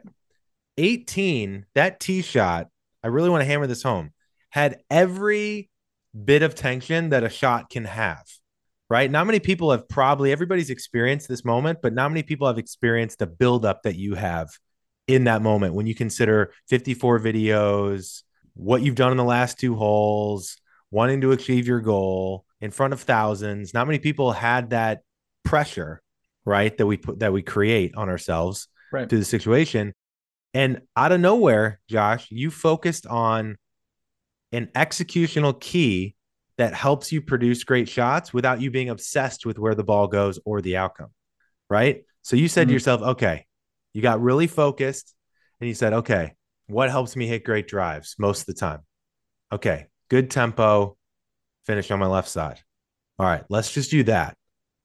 [0.78, 2.68] 18, that tee shot,
[3.02, 4.12] I really want to hammer this home,
[4.48, 5.68] had every
[6.24, 8.24] bit of tension that a shot can have,
[8.90, 9.10] right?
[9.10, 13.20] Not many people have probably, everybody's experienced this moment, but not many people have experienced
[13.20, 14.50] the buildup that you have
[15.06, 18.22] in that moment when you consider 54 videos,
[18.54, 20.56] what you've done in the last two holes,
[20.90, 23.72] wanting to achieve your goal in front of thousands.
[23.72, 25.02] Not many people had that
[25.44, 26.02] pressure,
[26.44, 26.76] right?
[26.76, 29.08] That we put that we create on ourselves Right.
[29.08, 29.94] through the situation.
[30.52, 33.56] And out of nowhere, Josh, you focused on
[34.50, 36.16] an executional key
[36.60, 40.38] that helps you produce great shots without you being obsessed with where the ball goes
[40.44, 41.08] or the outcome.
[41.70, 42.04] Right.
[42.22, 42.74] So you said to Mhm.
[42.74, 43.46] yourself, okay,
[43.94, 45.14] you got really focused
[45.60, 46.34] and you said, okay,
[46.66, 48.80] what helps me hit great drives most of the time?
[49.50, 50.98] Okay, good tempo,
[51.66, 52.60] finish on my left side.
[53.18, 54.36] All right, let's just do that.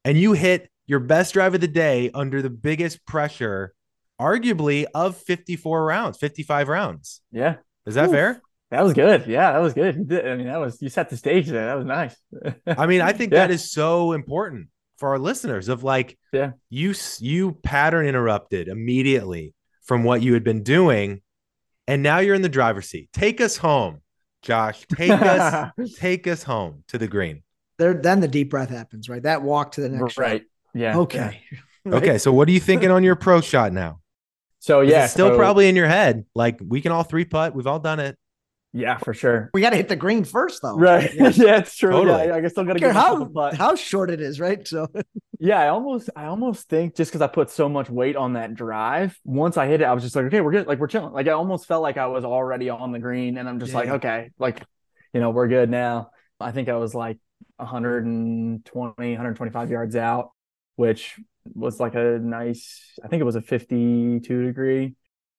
[0.06, 3.74] And you hit your best drive of the day under the biggest pressure,
[4.20, 7.22] arguably, of 54 rounds, 55 rounds.
[7.32, 7.58] Yeah.
[7.86, 8.12] Is that Oof.
[8.12, 8.42] fair?
[8.72, 9.28] That was good.
[9.28, 9.95] Yeah, that was good.
[10.11, 11.68] I mean, that was you set the stage there.
[11.68, 12.16] That was nice.
[12.66, 13.39] I mean, I think Yeah.
[13.47, 16.51] that is so important for our listeners of like, Yeah.
[16.70, 19.53] you you pattern interrupted immediately
[19.84, 21.22] from what you had been doing,
[21.88, 23.09] and now you're in the driver's seat.
[23.13, 24.01] Take us home,
[24.41, 24.86] Josh.
[24.95, 27.43] Take us take us home to the green.
[27.78, 29.22] There, then the deep breath happens, right?
[29.22, 30.22] That walk to the next shot.
[30.22, 30.43] right.
[30.74, 30.97] Yeah.
[30.97, 31.41] Okay.
[31.88, 32.01] Right?
[32.01, 33.99] Okay, so what are you thinking on your approach shot now?
[34.57, 36.26] So yeah, it's still so- probably in your head.
[36.34, 37.53] Like we can all three putt.
[37.53, 38.18] We've all done it.
[38.76, 39.50] Yeah for sure.
[39.54, 40.78] We got to hit the green first, though.
[40.78, 41.12] Right.
[41.36, 41.92] Yeah, it's true.
[41.92, 42.28] Totally.
[42.28, 44.68] Yeah, I still gotta I don't care give how how short it is, right?
[44.68, 44.88] So
[45.40, 48.56] Yeah, I almost I almost think just because I put so much weight on that
[48.56, 50.68] drive, once I hit it, I was just like, okay, we're good.
[50.68, 51.14] Like we're chilling.
[51.14, 53.90] Like I almost felt like I was already on the green, and I'm just like,
[53.90, 54.64] okay, like
[55.14, 56.12] you know, we're good now.
[56.40, 57.18] I think I was like
[57.58, 60.32] 120, 125 yards out,
[60.76, 61.20] which
[61.54, 62.98] was like a nice.
[63.04, 64.96] I think it was a 52 degree.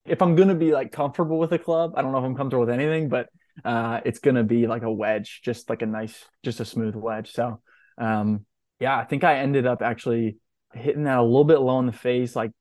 [0.07, 2.65] If I'm gonna be like comfortable with a club, I don't know if I'm comfortable
[2.65, 3.29] with anything, but
[3.65, 7.33] uh, it's gonna be like a wedge, just like a nice, just a smooth wedge.
[7.33, 7.61] So,
[7.99, 8.47] um,
[8.81, 10.39] yeah, I think I ended up actually
[10.75, 12.53] hitting that a little bit low in the face, like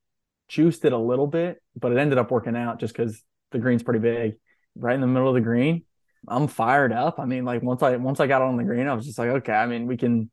[0.47, 3.21] juiced it a little bit, but it ended up working out just because
[3.51, 4.35] the green's pretty big,
[4.75, 5.83] right in the middle of the green.
[6.27, 7.19] I'm fired up.
[7.19, 9.29] I mean, like once I once I got on the green, I was just like,
[9.29, 10.29] okay, I mean, we can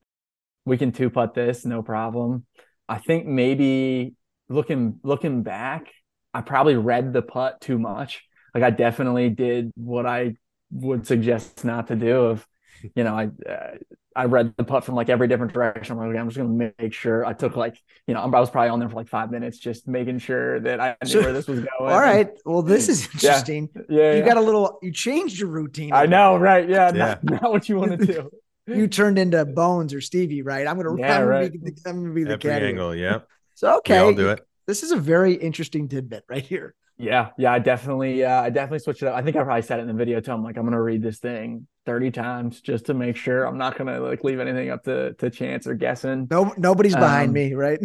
[0.65, 2.47] we can two putt this, no problem.
[2.89, 4.15] I think maybe
[4.49, 5.89] looking looking back,
[6.35, 8.23] I probably read the putt too much.
[8.55, 10.37] Like I definitely did what I
[10.71, 12.17] would suggest not to do.
[12.27, 12.47] Of
[12.95, 13.77] you know, I uh,
[14.15, 15.93] I read the putt from like every different direction.
[15.93, 17.25] I'm like, okay, I'm just gonna make sure.
[17.25, 19.89] I took like you know, I was probably on there for like five minutes, just
[19.89, 21.23] making sure that I knew Sure.
[21.23, 21.93] where this was going.
[21.93, 22.29] all right.
[22.45, 23.69] Well, this is interesting.
[23.89, 24.25] yeah, You yeah.
[24.27, 24.79] got a little.
[24.83, 25.93] You changed your routine.
[25.95, 26.69] I know, right?
[26.69, 27.19] Yeah, Yeah.
[27.23, 28.31] Not, not what you want to do.
[28.69, 30.69] You turned into Bones or Stevie, right?
[30.69, 30.97] I'm gonna.
[30.97, 31.53] Yeah, I'm, gonna right.
[31.53, 32.67] be, the- I'm gonna be the Every caddy.
[32.67, 32.95] angle.
[32.95, 33.19] Yeah.
[33.57, 34.41] So okay, We all do it.
[34.67, 36.75] This is a very interesting tidbit right here.
[36.99, 39.15] Yeah, yeah, I definitely, uh, I definitely switched it up.
[39.17, 40.31] I think I probably said it in the video too.
[40.33, 43.77] I'm like, I'm gonna read this thing 30 times just to make sure I'm not
[43.77, 46.29] gonna like leave anything up to to chance or guessing.
[46.31, 47.81] No, nobody's behind Um, me, right?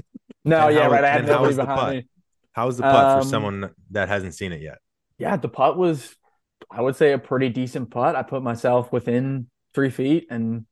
[0.45, 1.03] No, And yeah, how- right.
[1.03, 1.95] I had nobody behind putt?
[1.95, 2.07] me.
[2.51, 4.77] How's the putt for Um, someone that hasn't seen it yet?
[5.17, 6.15] Yeah, the putt was,
[6.69, 8.15] I would say, a pretty decent putt.
[8.15, 10.65] I put myself within three feet, and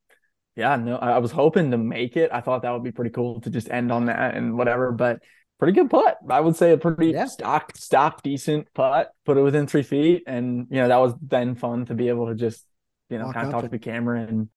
[0.56, 2.30] yeah, no, I I was hoping to make it.
[2.32, 5.20] I thought that would be pretty cool to just end on that and whatever, but
[5.58, 6.18] pretty good putt.
[6.28, 7.26] I would say a pretty Yeah.
[7.26, 9.10] stock, stock, decent putt.
[9.24, 12.26] Put it within three feet, and you know that was then fun to be able
[12.28, 12.64] to just,
[13.10, 14.48] you know, Walk kind of up talk to the camera and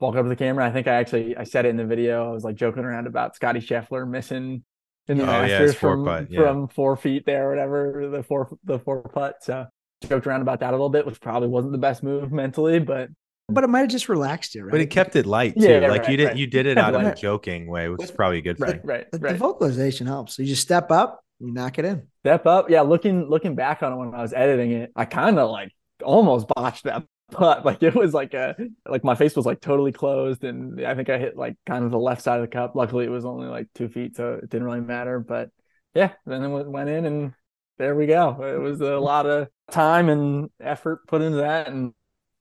[0.00, 0.66] walk up to the camera.
[0.66, 2.28] I think I actually I said it in the video.
[2.28, 4.64] I was like joking around about Scottie Scheffler missing
[5.08, 6.40] in the Oh, Masters his four from putt, yeah.
[6.40, 9.36] from four feet there, or whatever the four the four putt.
[9.42, 9.66] So
[10.08, 13.08] joked around about that a little bit, which probably wasn't the best move mentally, but
[13.48, 14.70] But it might have just relaxed you, right?
[14.70, 15.68] But it kept it light too.
[15.68, 16.36] Yeah, like right, you did right.
[16.36, 18.80] you did it out of a joking way, which is probably good for right, you.
[18.84, 19.32] right, the, right.
[19.32, 20.36] the vocalization helps.
[20.36, 22.06] So you just step up, you knock it in.
[22.22, 22.70] Step up.
[22.70, 25.72] Yeah, looking looking back on it when I was editing it, I kind of like
[26.02, 27.66] almost botched that putt.
[27.66, 28.56] Like it was like a
[28.88, 31.90] like my face was like totally closed, and I think I hit like kind of
[31.90, 32.74] the left side of the cup.
[32.74, 35.20] Luckily, it was only like two feet, so it didn't really matter.
[35.20, 35.50] But
[35.94, 37.34] yeah, then it went- went in, and
[37.76, 38.42] there we go.
[38.42, 41.92] It was a lot of time and effort put into that, and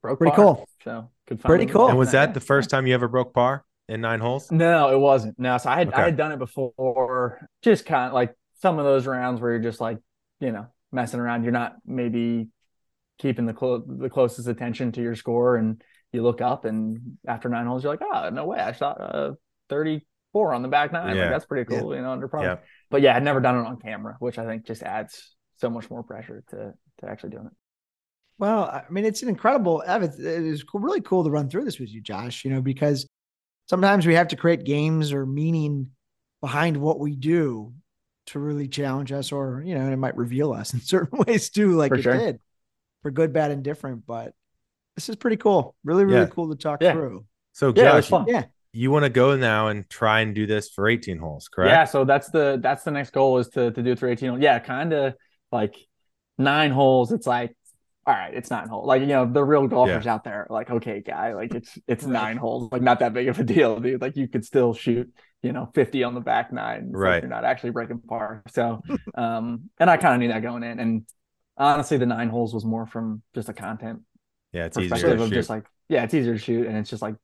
[0.04, 0.46] broke Pretty par.
[0.46, 0.70] cool.
[0.84, 1.40] So good.
[1.42, 1.88] Pretty cool.
[1.88, 4.52] And was that the first time you ever broke par in nine holes?
[4.52, 5.40] No, it wasn't.
[5.40, 6.02] No, so I had Okay.
[6.02, 9.60] I had done it before, just kind of like some of those rounds where you're
[9.62, 9.98] just like,
[10.40, 11.44] you know, messing around.
[11.44, 12.50] You're not maybe
[13.18, 15.82] keeping the clo- the closest attention to your score, and
[16.12, 19.32] you look up, and after nine holes, you're like, oh, no way, I shot uh,
[19.70, 21.16] 34 on the back nine.
[21.16, 21.24] Yeah.
[21.24, 22.44] Like that's pretty cool, you know, under par.
[22.44, 22.56] Yeah.
[22.92, 25.90] But yeah, I'd never done it on camera, which I think just adds so much
[25.90, 27.54] more pressure to to actually doing it.
[28.40, 29.82] Well, I mean, it's an incredible.
[29.82, 32.44] It is cool, really cool to run through this with you, Josh.
[32.44, 33.08] You know, because
[33.68, 35.92] sometimes we have to create games or meaning
[36.42, 37.74] behind what we do
[38.28, 41.76] to really challenge us, or you know, it might reveal us in certain ways too,
[41.76, 42.18] like For it sure.
[42.18, 42.40] did,
[43.02, 44.06] for good, bad, and different.
[44.06, 44.34] But
[44.96, 45.76] This is pretty cool.
[45.84, 46.26] Really, really Yeah.
[46.28, 46.94] cool to talk Yeah.
[46.94, 47.26] through.
[47.54, 48.26] So Yeah, Josh, fun.
[48.28, 48.46] Yeah.
[48.74, 51.70] you want to go now and try and do this for 18 holes, correct?
[51.72, 54.30] Yeah, so that's the that's the next goal is to to do it through 18
[54.30, 54.42] holes.
[54.42, 55.14] Yeah, kind of
[55.52, 55.76] like
[56.38, 57.12] nine holes.
[57.12, 57.56] It's like,
[58.06, 58.86] all right, it's nine holes.
[58.88, 62.08] Like, you know, the real golfers out there, like, okay, guy, like it's it's Right.
[62.08, 64.02] nine holes, like not that big of a deal, dude.
[64.02, 65.10] Like you could still shoot,
[65.42, 67.00] you know, 50 on the back nine.
[67.02, 67.22] Like Right.
[67.22, 68.44] you're not actually breaking par.
[68.50, 68.84] So
[69.16, 70.80] um, and I kind of knew that going in.
[70.80, 71.06] And
[71.58, 74.02] honestly, the nine holes was more from just a content
[74.52, 75.34] Yeah, it's easier to of shoot.
[75.34, 77.16] just like, yeah, it's easier to shoot and it's just like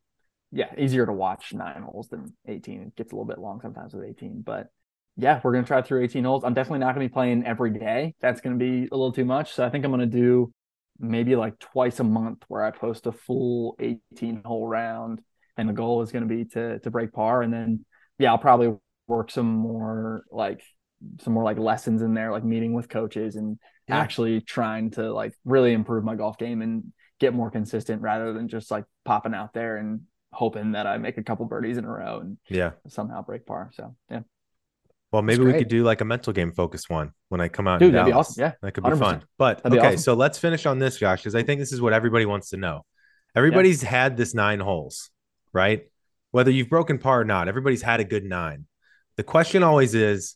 [0.52, 2.82] yeah, easier to watch nine holes than 18.
[2.84, 4.70] It gets a little bit long sometimes with 18, but
[5.18, 6.44] yeah, we're gonna try through 18 holes.
[6.44, 8.16] I'm definitely not gonna be playing every day.
[8.22, 9.54] That's gonna be a little too much.
[9.54, 10.54] So I think I'm gonna do
[11.00, 15.22] maybe like twice a month where I post a full 18 hole round,
[15.58, 17.42] and the goal is gonna be to to break par.
[17.42, 17.86] And then
[18.18, 18.76] yeah, I'll probably
[19.08, 20.62] work some more like
[21.22, 23.98] some more like lessons in there, like meeting with coaches and Yeah.
[23.98, 28.48] actually trying to like really improve my golf game and get more consistent rather than
[28.48, 31.90] just like popping out there and hoping that I make a couple birdies in a
[31.90, 32.72] row and yeah.
[32.88, 33.72] somehow break par.
[33.74, 34.22] So yeah,
[35.12, 37.80] Well, maybe we could do like a mental game focused one when I come out.
[37.80, 38.42] dude, that'd be awesome.
[38.42, 39.00] Yeah, That could be 100%.
[39.00, 39.24] fun.
[39.40, 39.98] But That'd okay, awesome.
[40.00, 42.58] so let's finish on this, Josh, because I think this is what everybody wants to
[42.58, 42.86] know.
[43.36, 45.10] Everybody's had this nine holes,
[45.54, 45.84] right?
[46.32, 48.68] Whether you've broken par or not, everybody's had a good nine.
[49.18, 50.36] The question always is,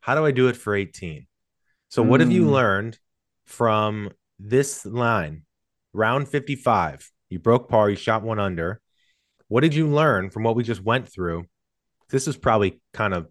[0.00, 1.26] how do I do it for 18?
[1.88, 2.50] So, what have you Mm.
[2.52, 2.98] learned
[3.44, 5.42] from this line?
[5.92, 8.80] Round 55, you broke par, you shot one under.
[9.48, 11.44] What did you learn from what we just went through?
[12.08, 13.26] This is probably kind of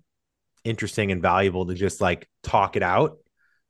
[0.64, 3.18] interesting and valuable to just like talk it out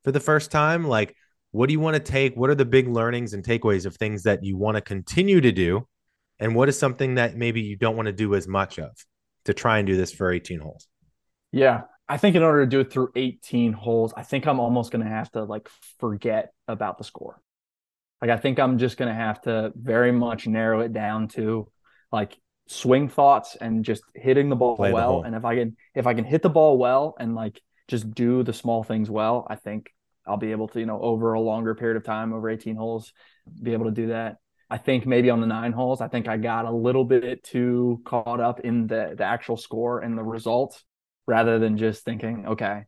[0.04, 0.86] for the first time.
[0.86, 1.16] Like,
[1.50, 2.34] what do you want to take?
[2.34, 5.52] What are the big learnings and takeaways of things that you want to continue to
[5.52, 5.86] do?
[6.38, 8.90] And what is something that maybe you don't want to do as much of
[9.44, 10.88] to try and do this for 18 holes?
[11.52, 11.82] yeah.
[12.08, 15.08] I think in order to do it through 18 holes, I think I'm almost gonna
[15.08, 15.68] have to like
[15.98, 17.40] forget about the score.
[18.20, 21.70] Like I think I'm just gonna have to very much narrow it down to
[22.10, 22.36] like
[22.72, 25.12] swing thoughts and just hitting the ball Play well.
[25.12, 25.22] hole.
[25.24, 28.42] and if I can if I can hit the ball well and like just do
[28.42, 29.90] the small things well, I think
[30.26, 33.12] I'll be able to, you know, over a longer period of time, over 18 holes,
[33.62, 34.36] be able to do that.
[34.70, 38.00] I think maybe on the nine holes, I think I got a little bit too
[38.04, 40.82] caught up in the the actual score and the results
[41.26, 42.84] rather than just thinking, okay,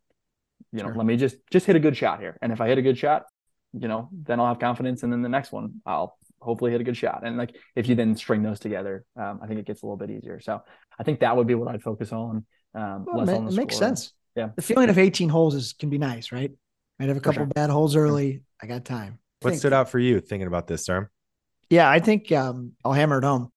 [0.73, 0.95] you know, Sure.
[0.95, 2.39] let me just just hit a good shot here.
[2.43, 3.25] And if I hit a good shot,
[3.73, 5.03] you know, then I'll have confidence.
[5.03, 7.23] And then the next one, I'll hopefully hit a good shot.
[7.25, 9.97] And like if you then string those together, um, I think it gets a little
[9.97, 10.41] bit easier.
[10.41, 10.61] So
[10.99, 12.45] I think that would be what I'd focus on.
[12.75, 13.89] Um, Well, less ma- on the it makes score.
[13.89, 14.13] sense.
[14.37, 14.51] Yeah.
[14.57, 16.51] The feeling of 18 holes is can be nice, right?
[16.99, 17.47] Might have a couple sure.
[17.47, 18.43] bad holes early.
[18.63, 19.19] I got time.
[19.41, 21.09] What Think- stood out for you thinking about this, Sam?
[21.71, 23.51] Yeah, I think um, I'll hammer it home.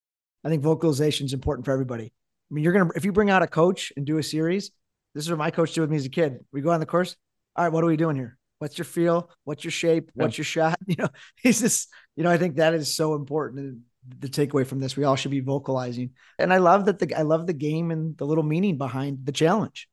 [0.44, 2.06] I think vocalization is important for everybody.
[2.06, 4.72] I mean, you're gonna if you bring out a coach and do a series.
[5.14, 6.40] This is what my coach did with me as a kid.
[6.54, 7.16] We go on the course.
[7.56, 8.37] All right, what are we doing here?
[8.60, 9.30] What's your feel?
[9.44, 10.12] What's your shape?
[10.16, 10.80] What's your shot?
[10.88, 11.90] You know, he's just.
[12.16, 13.80] You know, I think that is so important.
[14.20, 16.12] The takeaway from this, we all should be vocalizing.
[16.40, 19.32] And I love that the I love the game and the little meaning behind the
[19.32, 19.88] challenge.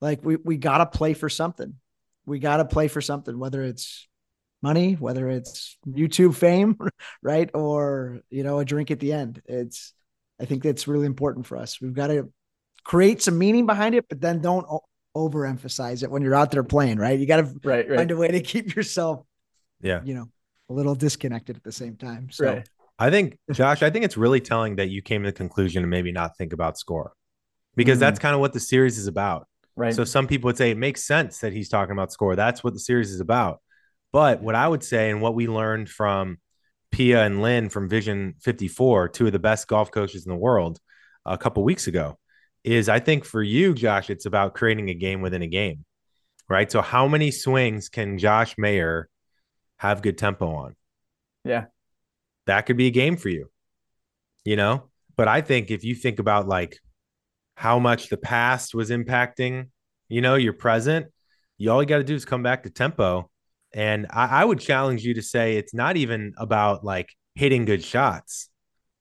[0.00, 1.74] Like we we gotta play for something.
[2.26, 4.06] We gotta play for something, whether it's
[4.64, 6.76] money, whether it's YouTube fame,
[7.22, 7.50] right?
[7.54, 9.40] Or, you know, a drink at the end.
[9.44, 9.92] It's,
[10.40, 11.80] I think that's really important for us.
[11.80, 12.32] We've got to
[12.82, 14.66] create some meaning behind it, but then don't
[15.16, 17.18] overemphasize it when you're out there playing, right?
[17.18, 17.96] You got to Right, right.
[17.98, 19.24] find a way to keep yourself,
[19.80, 20.00] Yeah.
[20.04, 20.28] you know,
[20.68, 22.30] a little disconnected at the same time.
[22.30, 22.68] So, Right.
[22.98, 25.88] I think, Josh, I think it's really telling that you came to the conclusion to
[25.88, 27.12] maybe not think about score
[27.76, 28.00] because Mhm.
[28.00, 29.46] that's kind of what the series is about.
[29.76, 29.94] Right.
[29.94, 32.36] So some people would say it makes sense that he's talking about score.
[32.36, 33.60] That's what the series is about.
[34.12, 36.38] But what I would say, and what we learned from
[36.92, 40.78] Pia and Lynn from Vision 54, two of the best golf coaches in the world,
[41.26, 42.16] a couple weeks ago,
[42.64, 45.84] is I think for you, Josh, it's about creating a game within a game,
[46.48, 46.70] right?
[46.70, 49.08] So how many swings can Josh Mayer
[49.76, 50.74] have good tempo on?
[51.44, 51.66] Yeah.
[52.46, 53.50] That could be a game for you,
[54.44, 54.88] you know?
[55.16, 56.78] But I think if you think about like
[57.56, 59.68] how much the past was impacting,
[60.08, 61.06] you know, your present,
[61.58, 63.30] you all you got to do is come back to tempo.
[63.72, 67.84] And I, I would challenge you to say it's not even about like hitting good
[67.84, 68.48] shots.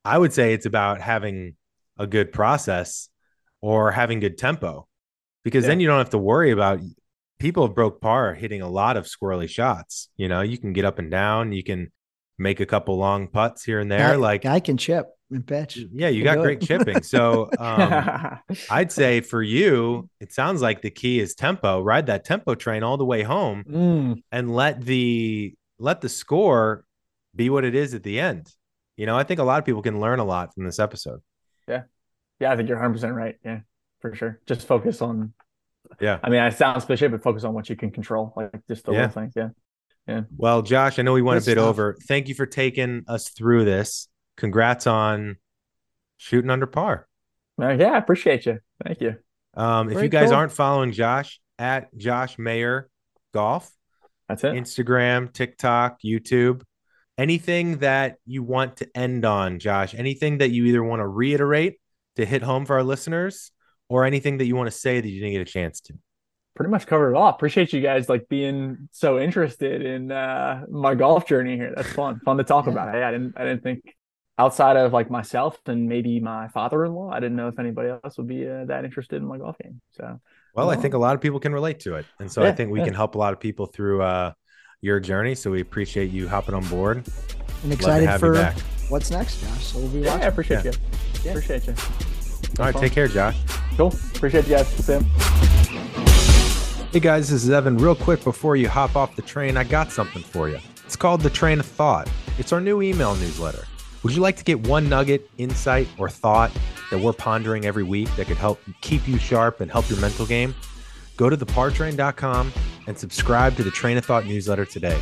[0.05, 1.55] I would say it's about having
[1.97, 3.09] a good process
[3.63, 4.85] or having good tempo
[5.45, 6.79] because then you don't have to worry about
[7.39, 10.09] people have broke par hitting a lot of squirrely shots.
[10.17, 11.89] You know, you can get up and down, you can
[12.37, 13.99] make a couple long putts here and there.
[13.99, 15.79] guy, like, I can chip and pitch.
[15.93, 17.03] yeah, you got great chipping.
[17.03, 21.79] So, um, I'd say for you, it sounds like the key is tempo.
[21.79, 26.83] Ride that tempo train all the way home Mm, and let the let the score
[27.33, 28.53] be what it is at the end.
[28.97, 31.21] You know, I think a lot of people can learn a lot from this episode.
[31.67, 31.83] yeah,
[32.51, 33.35] I think you're 100 percent right.
[33.43, 33.59] Yeah,
[34.01, 34.39] for sure.
[34.45, 35.33] Just focus on.
[35.99, 36.19] Yeah.
[36.23, 38.91] I mean, it sounds cliche, but focus on what you can control, like just the
[38.93, 38.97] Yeah.
[39.07, 39.33] little things.
[39.35, 39.49] Yeah.
[40.07, 40.21] Yeah.
[40.35, 41.69] Well, Josh, I know we went Good a bit stuff.
[41.69, 41.97] over.
[42.07, 44.07] Thank you for taking us through this.
[44.37, 45.37] Congrats on
[46.17, 47.07] shooting under par.
[47.61, 48.59] Uh, yeah, I appreciate you.
[48.83, 49.15] Thank you.
[49.53, 50.37] Um, if you guys cool.
[50.37, 52.89] aren't following Josh at Josh Mayer
[53.33, 53.71] Golf,
[54.27, 54.53] That's it.
[54.53, 56.63] Instagram, TikTok, YouTube,
[57.17, 61.79] anything that you want to end on, Josh, anything that you either want to reiterate
[62.15, 63.51] to hit home for our listeners
[63.89, 65.93] or anything that you want to say that you didn't get a chance to.
[66.55, 67.29] Pretty much covered it all.
[67.29, 71.73] Appreciate you guys like being so interested in uh my golf journey here.
[71.75, 72.19] That's fun.
[72.23, 72.73] Fun to talk Yeah.
[72.73, 72.93] about.
[72.93, 73.81] Hey, I didn't I didn't think
[74.37, 78.27] outside of like myself and maybe my father-in-law, I didn't know if anybody else would
[78.27, 79.81] be uh, that interested in my golf game.
[79.91, 80.19] So
[80.55, 82.05] Well, I think a lot of people can relate to it.
[82.19, 82.85] And so I think we yeah.
[82.85, 84.33] can help a lot of people through uh,
[84.83, 85.33] your journey.
[85.33, 86.97] So we appreciate you hopping on board.
[86.97, 88.57] And Love to excited have you for back.
[88.89, 89.65] what's next, Josh.
[89.67, 90.71] So we'll be yeah, I appreciate Yeah.
[90.71, 90.77] you.
[91.23, 91.31] Yeah.
[91.31, 91.73] Appreciate you.
[92.59, 92.81] All right, fun.
[92.83, 93.37] take care, Josh.
[93.77, 93.93] Cool.
[94.15, 94.67] Appreciate you guys.
[94.67, 95.03] Sam.
[96.91, 97.77] Hey guys, this is Evan.
[97.77, 100.59] Real quick before you hop off the train, I got something for you.
[100.85, 102.07] It's called The Train of Thought.
[102.37, 103.63] It's our new email newsletter.
[104.03, 106.51] Would you like to get one nugget, insight, or thought
[106.91, 110.25] that we're pondering every week that could help keep you sharp and help your mental
[110.27, 110.53] game?
[111.17, 112.51] Go to thepartrain.com
[112.87, 114.99] and subscribe to the Train of Thought newsletter today.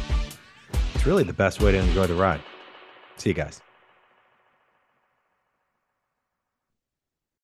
[0.93, 2.41] It's really the best way to enjoy the ride.
[3.17, 3.61] See you guys.